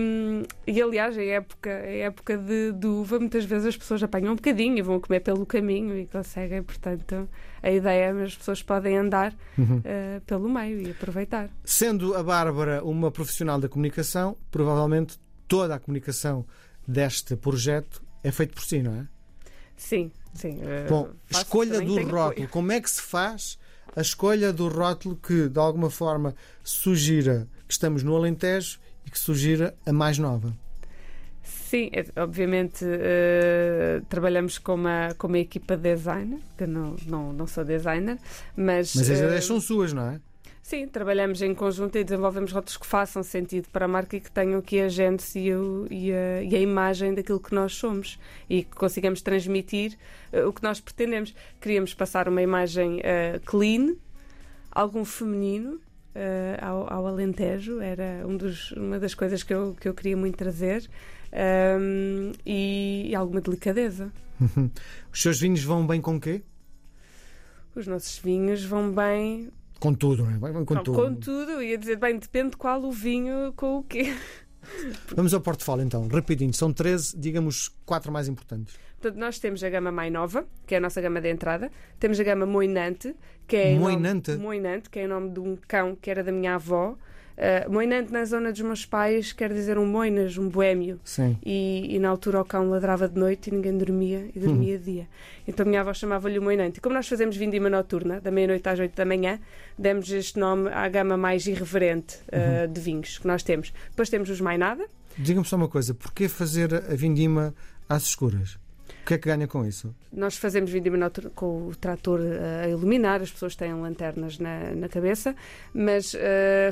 e 0.66 0.80
aliás, 0.80 1.16
em 1.16 1.30
época, 1.30 1.70
em 1.86 2.02
época 2.02 2.36
de, 2.36 2.72
de, 2.72 2.86
uva, 2.86 3.18
muitas 3.18 3.44
vezes 3.44 3.66
as 3.68 3.76
pessoas 3.76 4.02
apanham 4.02 4.32
um 4.32 4.36
bocadinho 4.36 4.78
e 4.78 4.82
vão 4.82 5.00
comer 5.00 5.20
pelo 5.20 5.44
caminho 5.46 5.96
e 5.96 6.06
conseguem, 6.06 6.62
portanto, 6.62 7.28
a 7.62 7.70
ideia 7.70 8.10
é 8.10 8.14
que 8.14 8.22
as 8.22 8.36
pessoas 8.36 8.62
podem 8.62 8.96
andar 8.96 9.34
uhum. 9.56 9.78
uh, 9.78 10.20
pelo 10.26 10.48
meio 10.48 10.80
e 10.80 10.90
aproveitar. 10.90 11.48
Sendo 11.64 12.14
a 12.14 12.22
Bárbara 12.22 12.84
uma 12.84 13.10
profissional 13.10 13.58
da 13.58 13.68
comunicação, 13.68 14.36
provavelmente 14.50 15.18
toda 15.46 15.74
a 15.74 15.78
comunicação 15.78 16.44
deste 16.86 17.36
projeto 17.36 18.02
é 18.22 18.30
feita 18.30 18.54
por 18.54 18.64
si, 18.64 18.82
não 18.82 18.94
é? 18.94 19.06
Sim, 19.76 20.10
sim. 20.34 20.58
Bom, 20.88 21.08
escolha 21.30 21.80
do 21.80 22.02
rótulo, 22.02 22.48
como 22.48 22.72
é 22.72 22.80
que 22.80 22.90
se 22.90 23.00
faz 23.00 23.56
a 23.96 24.00
escolha 24.00 24.52
do 24.52 24.68
rótulo 24.68 25.16
que, 25.16 25.48
de 25.48 25.58
alguma 25.58 25.90
forma, 25.90 26.34
sugira 26.62 27.48
que 27.66 27.72
estamos 27.72 28.02
no 28.02 28.16
Alentejo 28.16 28.78
e 29.06 29.10
que 29.10 29.18
sugira 29.18 29.74
a 29.86 29.92
mais 29.92 30.18
nova. 30.18 30.52
Sim, 31.42 31.90
é, 31.92 32.04
obviamente 32.22 32.84
uh, 32.84 34.02
trabalhamos 34.08 34.56
com 34.58 34.74
uma, 34.74 35.14
com 35.18 35.26
uma 35.26 35.38
equipa 35.38 35.76
de 35.76 35.94
designer, 35.94 36.40
que 36.56 36.64
eu 36.64 36.68
não, 36.68 36.96
não, 37.06 37.32
não 37.32 37.46
sou 37.46 37.62
designer, 37.62 38.18
mas. 38.56 38.94
Mas 38.94 39.10
as 39.10 39.20
uh, 39.20 39.24
ideias 39.24 39.44
são 39.44 39.60
suas, 39.60 39.92
não 39.92 40.10
é? 40.10 40.20
Sim, 40.68 40.86
trabalhamos 40.86 41.40
em 41.40 41.54
conjunto 41.54 41.96
e 41.96 42.04
desenvolvemos 42.04 42.52
rotas 42.52 42.76
que 42.76 42.84
façam 42.84 43.22
sentido 43.22 43.70
para 43.72 43.86
a 43.86 43.88
marca 43.88 44.18
e 44.18 44.20
que 44.20 44.30
tenham 44.30 44.58
aqui 44.58 44.78
a 44.80 44.88
gente 44.90 45.38
e, 45.38 45.50
o, 45.54 45.86
e, 45.90 46.12
a, 46.12 46.42
e 46.42 46.54
a, 46.54 46.60
imagem 46.60 47.14
daquilo 47.14 47.40
que 47.40 47.54
nós 47.54 47.72
somos 47.72 48.18
e 48.50 48.64
que 48.64 48.76
consigamos 48.76 49.22
transmitir 49.22 49.96
uh, 50.30 50.46
o 50.46 50.52
que 50.52 50.62
nós 50.62 50.78
pretendemos. 50.78 51.34
Queríamos 51.58 51.94
passar 51.94 52.28
uma 52.28 52.42
imagem 52.42 52.98
uh, 52.98 53.40
clean, 53.46 53.96
algum 54.70 55.06
feminino, 55.06 55.76
uh, 55.76 56.60
ao, 56.60 56.92
ao, 56.92 57.06
Alentejo, 57.06 57.80
era 57.80 58.26
um 58.26 58.36
dos, 58.36 58.70
uma 58.72 58.98
das 58.98 59.14
coisas 59.14 59.42
que 59.42 59.54
eu, 59.54 59.74
que 59.80 59.88
eu 59.88 59.94
queria 59.94 60.18
muito 60.18 60.36
trazer, 60.36 60.86
um, 61.80 62.32
e, 62.44 63.06
e, 63.08 63.14
alguma 63.14 63.40
delicadeza. 63.40 64.12
Os 65.10 65.22
seus 65.22 65.40
vinhos 65.40 65.64
vão 65.64 65.86
bem 65.86 66.02
com 66.02 66.20
quê? 66.20 66.42
Os 67.74 67.86
nossos 67.86 68.18
vinhos 68.18 68.62
vão 68.62 68.92
bem 68.92 69.50
com 69.78 69.94
tudo, 69.94 70.24
não 70.24 70.32
é? 70.32 70.38
Vai 70.38 70.64
com, 70.64 70.74
não, 70.74 70.82
tudo. 70.82 70.98
Com 70.98 71.14
tudo, 71.14 71.62
ia 71.62 71.78
dizer, 71.78 71.96
bem, 71.96 72.18
depende 72.18 72.50
de 72.50 72.56
qual 72.56 72.82
o 72.82 72.92
vinho 72.92 73.52
com 73.54 73.78
o 73.78 73.82
quê. 73.82 74.14
Vamos 75.14 75.32
ao 75.32 75.40
portfólio 75.40 75.84
então, 75.84 76.06
rapidinho. 76.08 76.52
São 76.52 76.72
13, 76.72 77.16
digamos, 77.18 77.70
quatro 77.86 78.12
mais 78.12 78.28
importantes. 78.28 78.76
Portanto, 79.00 79.20
nós 79.20 79.38
temos 79.38 79.62
a 79.62 79.70
gama 79.70 79.92
mais 79.92 80.12
nova, 80.12 80.46
que 80.66 80.74
é 80.74 80.78
a 80.78 80.80
nossa 80.80 81.00
gama 81.00 81.20
de 81.20 81.30
entrada. 81.30 81.70
Temos 82.00 82.18
a 82.18 82.24
gama 82.24 82.44
Moinante, 82.44 83.14
que 83.46 83.56
é. 83.56 83.78
Moinante? 83.78 84.32
Nome, 84.32 84.42
Moinante, 84.42 84.90
que 84.90 84.98
é 84.98 85.04
o 85.04 85.08
nome 85.08 85.30
de 85.30 85.40
um 85.40 85.56
cão 85.56 85.94
que 85.94 86.10
era 86.10 86.24
da 86.24 86.32
minha 86.32 86.56
avó. 86.56 86.96
Uh, 87.38 87.70
moinante 87.70 88.12
na 88.12 88.24
zona 88.24 88.50
dos 88.50 88.60
meus 88.62 88.84
pais 88.84 89.32
quer 89.32 89.52
dizer 89.52 89.78
um 89.78 89.86
moinas, 89.86 90.36
um 90.36 90.48
boémio. 90.48 90.98
Sim. 91.04 91.38
E, 91.46 91.86
e, 91.88 91.98
na 92.00 92.08
altura 92.08 92.40
o 92.40 92.44
cão 92.44 92.68
ladrava 92.68 93.08
de 93.08 93.16
noite 93.16 93.46
e 93.46 93.52
ninguém 93.52 93.78
dormia 93.78 94.28
e 94.34 94.40
dormia 94.40 94.76
de 94.76 94.84
dia. 94.84 95.08
Então 95.46 95.64
a 95.64 95.68
minha 95.68 95.80
avó 95.80 95.94
chamava-lhe 95.94 96.36
o 96.36 96.42
moinante. 96.42 96.78
E 96.78 96.80
como 96.80 96.96
nós 96.96 97.06
fazemos 97.06 97.36
vindima 97.36 97.70
noturna, 97.70 98.20
da 98.20 98.32
meia-noite 98.32 98.68
às 98.68 98.80
oito 98.80 98.96
da 98.96 99.04
manhã, 99.04 99.38
demos 99.78 100.10
este 100.10 100.36
nome 100.36 100.68
à 100.70 100.88
gama 100.88 101.16
mais 101.16 101.46
irreverente 101.46 102.16
uh, 102.16 102.66
uhum. 102.66 102.72
de 102.72 102.80
vinhos 102.80 103.18
que 103.18 103.26
nós 103.28 103.44
temos. 103.44 103.72
Depois 103.90 104.10
temos 104.10 104.28
os 104.30 104.40
mais 104.40 104.58
nada. 104.58 104.84
Diga-me 105.16 105.46
só 105.46 105.54
uma 105.54 105.68
coisa, 105.68 105.94
porquê 105.94 106.28
fazer 106.28 106.74
a 106.74 106.94
vindima 106.96 107.54
às 107.88 108.02
escuras? 108.02 108.58
Que 109.08 109.14
é 109.14 109.18
que 109.18 109.26
ganha 109.26 109.48
com 109.48 109.64
isso? 109.64 109.94
Nós 110.12 110.36
fazemos 110.36 110.70
vindima 110.70 111.10
com 111.34 111.68
o 111.68 111.74
trator 111.74 112.20
eh, 112.20 112.64
a 112.64 112.68
iluminar, 112.68 113.22
as 113.22 113.32
pessoas 113.32 113.56
têm 113.56 113.72
lanternas 113.72 114.38
na, 114.38 114.74
na 114.74 114.86
cabeça, 114.86 115.34
mas 115.72 116.12
uh, 116.12 116.18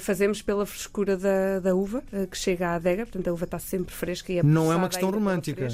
fazemos 0.01 0.43
pela 0.43 0.67
frescura 0.67 1.17
da, 1.17 1.61
da 1.61 1.75
uva 1.75 2.05
uh, 2.13 2.27
que 2.27 2.37
chega 2.37 2.69
à 2.69 2.75
adega, 2.75 3.07
portanto 3.07 3.29
a 3.29 3.33
uva 3.33 3.45
está 3.47 3.59
sempre 3.59 3.95
fresca 3.95 4.33
e 4.35 4.39
é 4.39 4.43
Não 4.43 4.71
é 4.71 4.77
uma 4.77 4.89
questão 4.89 5.11
romântica. 5.11 5.67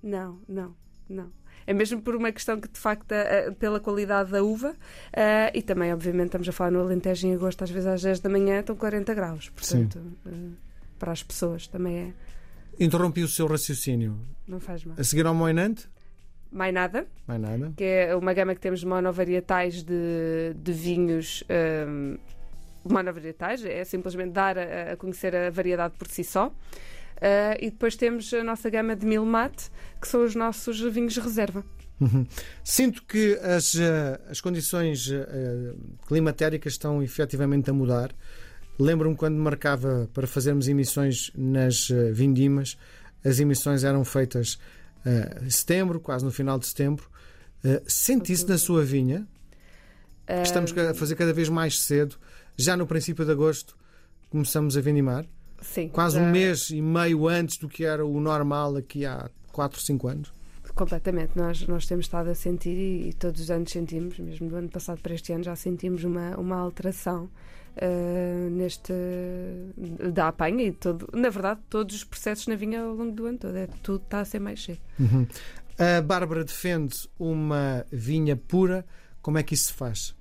Não, 0.00 0.38
não, 0.48 0.76
não. 1.08 1.32
É 1.66 1.74
mesmo 1.74 2.00
por 2.00 2.14
uma 2.14 2.30
questão 2.30 2.60
que, 2.60 2.68
de 2.68 2.78
facto, 2.78 3.12
pela 3.58 3.80
qualidade 3.80 4.30
da 4.30 4.42
uva 4.42 4.70
uh, 4.70 5.50
e 5.52 5.60
também, 5.62 5.92
obviamente, 5.92 6.26
estamos 6.26 6.48
a 6.48 6.52
falar 6.52 6.70
no 6.70 6.80
Alentejo 6.80 7.26
em 7.26 7.34
agosto, 7.34 7.64
às 7.64 7.70
vezes 7.70 7.86
às 7.88 8.02
10 8.02 8.20
da 8.20 8.30
manhã 8.30 8.60
estão 8.60 8.76
40 8.76 9.12
graus. 9.14 9.48
Portanto, 9.50 9.98
uh, 10.24 10.52
para 10.96 11.10
as 11.10 11.24
pessoas 11.24 11.66
também 11.66 11.98
é. 11.98 12.27
Interrompi 12.78 13.22
o 13.22 13.28
seu 13.28 13.46
raciocínio. 13.46 14.18
Não 14.46 14.60
faz 14.60 14.84
mal. 14.84 14.96
A 14.98 15.04
seguir 15.04 15.26
ao 15.26 15.34
Moinante? 15.34 15.88
Mais 16.50 16.72
nada. 16.72 17.06
Mais 17.26 17.40
nada. 17.40 17.72
Que 17.76 17.84
é 17.84 18.16
uma 18.16 18.32
gama 18.32 18.54
que 18.54 18.60
temos 18.60 18.82
monovarietais 18.84 19.82
de, 19.82 20.54
de 20.54 20.72
vinhos. 20.72 21.44
Um, 21.86 22.16
monovarietais, 22.84 23.64
é 23.64 23.84
simplesmente 23.84 24.32
dar 24.32 24.56
a, 24.58 24.92
a, 24.92 24.96
conhecer 24.96 25.34
a 25.34 25.50
variedade 25.50 25.94
por 25.98 26.08
si 26.08 26.24
só. 26.24 26.48
Uh, 26.48 27.58
e 27.60 27.70
depois 27.70 27.96
temos 27.96 28.32
a 28.32 28.44
nossa 28.44 28.70
gama 28.70 28.94
de 28.94 29.04
mil 29.04 29.24
mate, 29.26 29.70
que 30.00 30.06
são 30.06 30.24
os 30.24 30.34
nossos 30.34 30.80
vinhos 30.80 31.14
de 31.14 31.20
reserva. 31.20 31.64
Uhum. 32.00 32.24
Sinto 32.62 33.04
que 33.04 33.34
as, 33.42 33.74
uh, 33.74 34.18
as 34.30 34.40
condições 34.40 35.08
uh, 35.08 35.76
climatéricas 36.06 36.74
estão 36.74 37.02
efetivamente 37.02 37.68
a 37.70 37.72
mudar. 37.72 38.14
Lembro-me 38.78 39.16
quando 39.16 39.36
marcava 39.36 40.08
para 40.14 40.26
fazermos 40.26 40.68
emissões 40.68 41.32
nas 41.34 41.88
vindimas, 42.12 42.76
as 43.24 43.40
emissões 43.40 43.84
eram 43.84 44.04
feitas 44.04 44.58
uh, 45.04 45.50
setembro, 45.50 46.00
quase 46.00 46.24
no 46.24 46.30
final 46.30 46.58
de 46.58 46.66
setembro. 46.66 47.08
Uh, 47.64 47.82
sente 47.86 48.32
isso 48.32 48.48
na 48.48 48.58
sua 48.58 48.84
vinha? 48.84 49.26
Que 50.26 50.42
estamos 50.42 50.76
a 50.76 50.92
fazer 50.92 51.16
cada 51.16 51.32
vez 51.32 51.48
mais 51.48 51.80
cedo, 51.80 52.16
já 52.54 52.76
no 52.76 52.86
princípio 52.86 53.24
de 53.24 53.30
agosto 53.30 53.74
começamos 54.28 54.76
a 54.76 54.80
vindimar. 54.80 55.24
Sim. 55.62 55.88
Quase 55.88 56.18
um 56.18 56.30
mês 56.30 56.68
e 56.68 56.82
meio 56.82 57.26
antes 57.26 57.56
do 57.56 57.66
que 57.66 57.84
era 57.84 58.04
o 58.04 58.20
normal 58.20 58.76
aqui 58.76 59.06
há 59.06 59.30
4, 59.52 59.80
5 59.80 60.08
anos. 60.08 60.32
Completamente. 60.74 61.32
Nós, 61.34 61.66
nós 61.66 61.86
temos 61.86 62.04
estado 62.04 62.28
a 62.28 62.34
sentir 62.34 62.76
e, 62.76 63.08
e, 63.08 63.12
todos 63.14 63.40
os 63.40 63.50
anos 63.50 63.72
sentimos, 63.72 64.18
mesmo 64.18 64.50
do 64.50 64.56
ano 64.56 64.68
passado 64.68 65.00
para 65.00 65.14
este 65.14 65.32
ano, 65.32 65.42
já 65.42 65.56
sentimos 65.56 66.04
uma, 66.04 66.36
uma 66.36 66.56
alteração 66.56 67.30
uh, 67.82 68.50
neste 68.50 68.92
da 70.12 70.28
apanha 70.28 70.64
e 70.64 70.72
todo, 70.72 71.08
na 71.12 71.30
verdade, 71.30 71.60
todos 71.68 71.94
os 71.96 72.04
processos 72.04 72.46
na 72.46 72.54
vinha 72.54 72.82
ao 72.82 72.94
longo 72.94 73.12
do 73.12 73.26
ano 73.26 73.38
todo. 73.38 73.56
É, 73.56 73.66
tudo 73.82 74.02
está 74.04 74.20
a 74.20 74.24
ser 74.24 74.40
mais 74.40 74.58
cheio. 74.58 74.78
Uhum. 74.98 75.26
A 75.78 76.02
Bárbara 76.02 76.44
defende 76.44 77.08
uma 77.18 77.86
vinha 77.90 78.36
pura. 78.36 78.84
Como 79.22 79.38
é 79.38 79.42
que 79.42 79.54
isso 79.54 79.66
se 79.66 79.72
faz? 79.72 80.14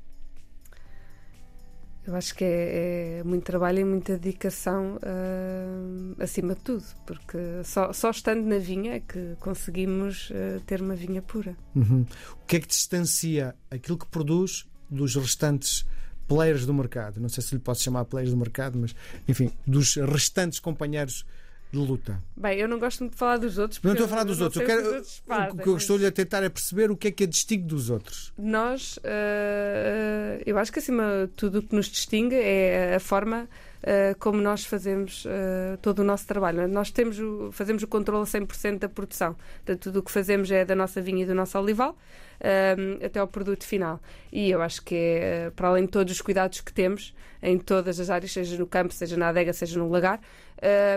Eu 2.08 2.16
acho 2.16 2.34
que 2.36 2.46
é, 2.46 3.20
é 3.20 3.24
muito 3.26 3.44
trabalho 3.44 3.80
e 3.80 3.84
muita 3.84 4.18
dedicação 4.18 4.96
uh, 4.96 6.24
acima 6.24 6.56
de 6.56 6.62
tudo, 6.62 6.86
porque 7.06 7.38
só, 7.66 7.92
só 7.92 8.12
estando 8.12 8.46
na 8.46 8.60
vinha 8.60 8.94
é 8.94 9.00
que 9.02 9.36
conseguimos 9.42 10.30
uh, 10.30 10.62
ter 10.66 10.82
uma 10.82 10.96
vinha 10.96 11.22
pura. 11.22 11.58
Uhum. 11.76 12.06
O 12.42 12.46
que 12.46 12.56
é 12.56 12.60
que 12.62 12.68
distancia 12.68 13.54
aquilo 13.70 13.98
que 13.98 14.08
produz 14.08 14.66
dos 14.90 15.16
restantes 15.16 15.86
players 16.28 16.66
do 16.66 16.74
mercado. 16.74 17.20
Não 17.20 17.30
sei 17.30 17.44
se 17.44 17.56
lhe 17.56 17.62
posso 17.62 17.84
chamar 17.84 18.06
players 18.06 18.32
do 18.32 18.38
mercado, 18.38 18.78
mas 18.78 18.96
enfim, 19.28 19.52
dos 19.66 19.96
restantes 19.96 20.60
companheiros 20.60 21.26
de 21.72 21.78
luta. 21.78 22.22
Bem, 22.36 22.60
eu 22.60 22.68
não 22.68 22.80
gosto 22.80 23.02
muito 23.02 23.14
de 23.14 23.20
falar 23.20 23.38
dos 23.38 23.58
outros. 23.58 23.82
Não 23.82 23.92
estou 23.92 24.06
a 24.06 24.10
falar 24.10 24.24
dos 24.24 24.40
outros. 24.40 24.62
Eu 24.62 24.68
quero, 24.68 24.86
outros 24.86 25.22
fazem, 25.26 25.52
o 25.52 25.58
que 25.58 25.68
eu 25.68 25.78
estou-lhe 25.78 26.06
a 26.06 26.12
tentar 26.12 26.44
é 26.44 26.50
perceber 26.50 26.92
o 26.92 26.96
que 26.96 27.10
é 27.10 27.12
que 27.12 27.24
a 27.26 27.28
distingue 27.28 27.64
dos 27.64 27.90
outros. 27.90 28.34
Nós, 28.38 28.98
uh, 28.98 30.42
eu 30.46 30.58
acho 30.58 30.72
que 30.72 30.80
acima 30.80 31.28
de 31.28 31.34
tudo 31.34 31.60
o 31.60 31.64
que 31.64 31.76
nos 31.76 31.88
distingue 31.88 32.36
é 32.36 32.96
a 32.96 33.00
forma 33.00 33.50
uh, 33.84 34.18
como 34.20 34.42
nós 34.42 34.66
fazemos 34.66 35.26
uh, 35.26 35.78
todo 35.82 36.00
o 36.00 36.04
nosso 36.04 36.28
trabalho. 36.28 36.68
Nós 36.68 36.92
temos 36.92 37.20
o, 37.20 37.50
fazemos 37.52 37.84
o 37.84 37.88
controle 37.88 38.24
a 38.24 38.26
100% 38.26 38.80
da 38.80 38.90
produção. 38.90 39.36
Portanto, 39.58 39.80
tudo 39.80 40.00
o 40.00 40.04
que 40.04 40.12
fazemos 40.12 40.52
é 40.52 40.66
da 40.66 40.76
nossa 40.76 41.02
vinha 41.02 41.24
e 41.24 41.26
do 41.26 41.36
nosso 41.36 41.58
olival 41.60 41.98
um, 42.42 43.06
até 43.06 43.20
ao 43.20 43.28
produto 43.28 43.64
final. 43.64 44.00
E 44.32 44.50
eu 44.50 44.62
acho 44.62 44.82
que 44.84 44.96
é, 44.96 45.52
para 45.56 45.70
além 45.70 45.86
de 45.86 45.92
todos 45.92 46.14
os 46.14 46.22
cuidados 46.22 46.62
que 46.62 46.72
temos 46.72 47.14
em 47.42 47.58
todas 47.58 48.00
as 48.00 48.10
áreas, 48.10 48.32
seja 48.32 48.58
no 48.58 48.68
campo, 48.68 48.94
seja 48.94 49.16
na 49.18 49.30
adega, 49.30 49.54
seja 49.54 49.78
no 49.78 49.90
lagar, 49.90 50.20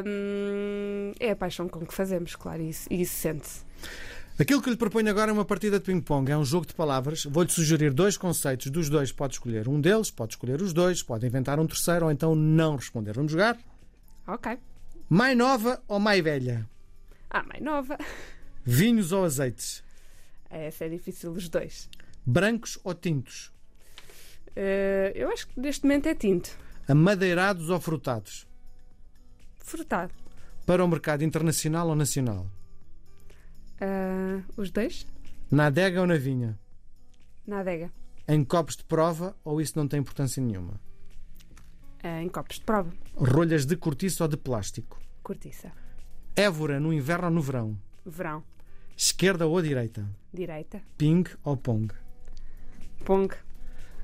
um, 0.07 1.13
é 1.21 1.31
a 1.31 1.37
paixão 1.37 1.69
com 1.69 1.85
que 1.85 1.93
fazemos, 1.93 2.35
claro, 2.35 2.63
e 2.63 2.71
isso, 2.71 2.89
isso 2.91 3.15
sente-se. 3.15 3.65
Aquilo 4.41 4.63
que 4.63 4.71
lhe 4.71 4.77
proponho 4.77 5.11
agora 5.11 5.31
é 5.31 5.35
uma 5.35 5.45
partida 5.45 5.79
de 5.79 5.85
ping-pong, 5.85 6.33
é 6.33 6.39
um 6.39 6.47
jogo 6.47 6.65
de 6.65 6.73
palavras. 6.73 7.25
Vou-lhe 7.25 7.51
sugerir 7.51 7.93
dois 7.93 8.17
conceitos, 8.17 8.71
dos 8.71 8.89
dois 8.89 9.13
pode 9.13 9.35
escolher 9.35 9.69
um 9.69 9.79
deles, 9.79 10.11
pode 10.11 10.33
escolher 10.33 10.63
os 10.63 10.73
dois, 10.73 11.03
pode 11.03 11.27
inventar 11.27 11.61
um 11.61 11.67
terceiro 11.67 12.07
ou 12.07 12.11
então 12.11 12.35
não 12.35 12.77
responder. 12.77 13.13
Vamos 13.13 13.33
jogar? 13.33 13.59
Ok. 14.27 14.57
Mais 15.11 15.37
nova 15.37 15.83
ou 15.87 16.01
mais 16.01 16.25
velha? 16.25 16.67
Ah, 17.29 17.43
mais 17.43 17.63
nova. 17.63 17.99
Vinhos 18.65 19.13
ou 19.13 19.27
azeites? 19.27 19.85
Essa 20.49 20.87
é 20.87 20.89
difícil, 20.89 21.33
os 21.33 21.47
dois. 21.51 21.91
Brancos 22.25 22.79
ou 22.83 22.95
tintos? 22.95 23.53
Uh, 24.57 25.13
eu 25.15 25.31
acho 25.31 25.49
que 25.49 25.61
neste 25.61 25.85
momento 25.85 26.07
é 26.07 26.15
tinto. 26.15 26.57
Amadeirados 26.89 27.69
ou 27.69 27.79
frutados? 27.79 28.49
Frutado. 29.59 30.15
Para 30.65 30.83
o 30.83 30.89
mercado 30.89 31.25
internacional 31.25 31.89
ou 31.89 31.95
nacional? 31.95 32.47
Uh, 33.81 34.45
os 34.57 34.71
dois. 34.71 35.07
Na 35.51 35.67
adega 35.67 36.01
ou 36.01 36.07
na 36.07 36.17
vinha? 36.17 36.59
Na 37.47 37.61
adega. 37.61 37.91
Em 38.29 38.45
copos 38.45 38.77
de 38.77 38.85
prova 38.85 39.35
ou 39.45 39.61
isso 39.61 39.77
não 39.77 39.89
tem 39.89 40.01
importância 40.01 40.43
nenhuma? 40.43 40.81
Uh, 42.05 42.23
em 42.23 42.29
copos 42.29 42.59
de 42.59 42.65
prova. 42.65 42.93
Rolhas 43.17 43.67
de 43.67 43.77
cortiça 43.77 44.25
ou 44.25 44.29
de 44.29 44.37
plástico? 44.37 45.01
Cortiça. 45.23 45.73
Évora 46.37 46.79
no 46.79 46.93
inverno 46.93 47.27
ou 47.27 47.35
no 47.35 47.43
verão? 47.43 47.79
Verão. 48.05 48.45
Esquerda 48.97 49.47
ou 49.47 49.61
direita? 49.63 50.07
Direita. 50.33 50.83
Ping 50.97 51.25
ou 51.43 51.57
pong? 51.57 51.93
Pong. 53.05 53.35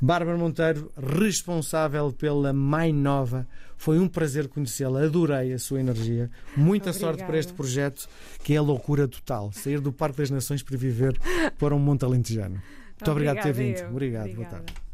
Bárbara 0.00 0.36
Monteiro, 0.36 0.90
responsável 0.96 2.12
pela 2.12 2.52
Mãe 2.52 2.92
Nova. 2.92 3.46
Foi 3.76 3.98
um 3.98 4.08
prazer 4.08 4.48
conhecê-la, 4.48 5.04
adorei 5.04 5.52
a 5.52 5.58
sua 5.58 5.80
energia. 5.80 6.30
Muita 6.56 6.90
Obrigada. 6.90 6.98
sorte 6.98 7.24
para 7.24 7.38
este 7.38 7.52
projeto, 7.52 8.08
que 8.42 8.54
é 8.54 8.56
a 8.56 8.62
loucura 8.62 9.06
total. 9.06 9.52
Sair 9.52 9.80
do 9.80 9.92
Parque 9.92 10.18
das 10.18 10.30
Nações 10.30 10.62
para 10.62 10.76
viver 10.76 11.18
para 11.58 11.74
um 11.74 11.78
Monte 11.78 12.04
Alentejano. 12.04 12.62
Muito 12.98 13.10
obrigado 13.10 13.36
por 13.36 13.42
ter 13.42 13.52
vindo. 13.52 13.78
Eu. 13.78 13.90
Obrigado, 13.90 14.30
Obrigada. 14.30 14.34
boa 14.34 14.64
tarde. 14.64 14.85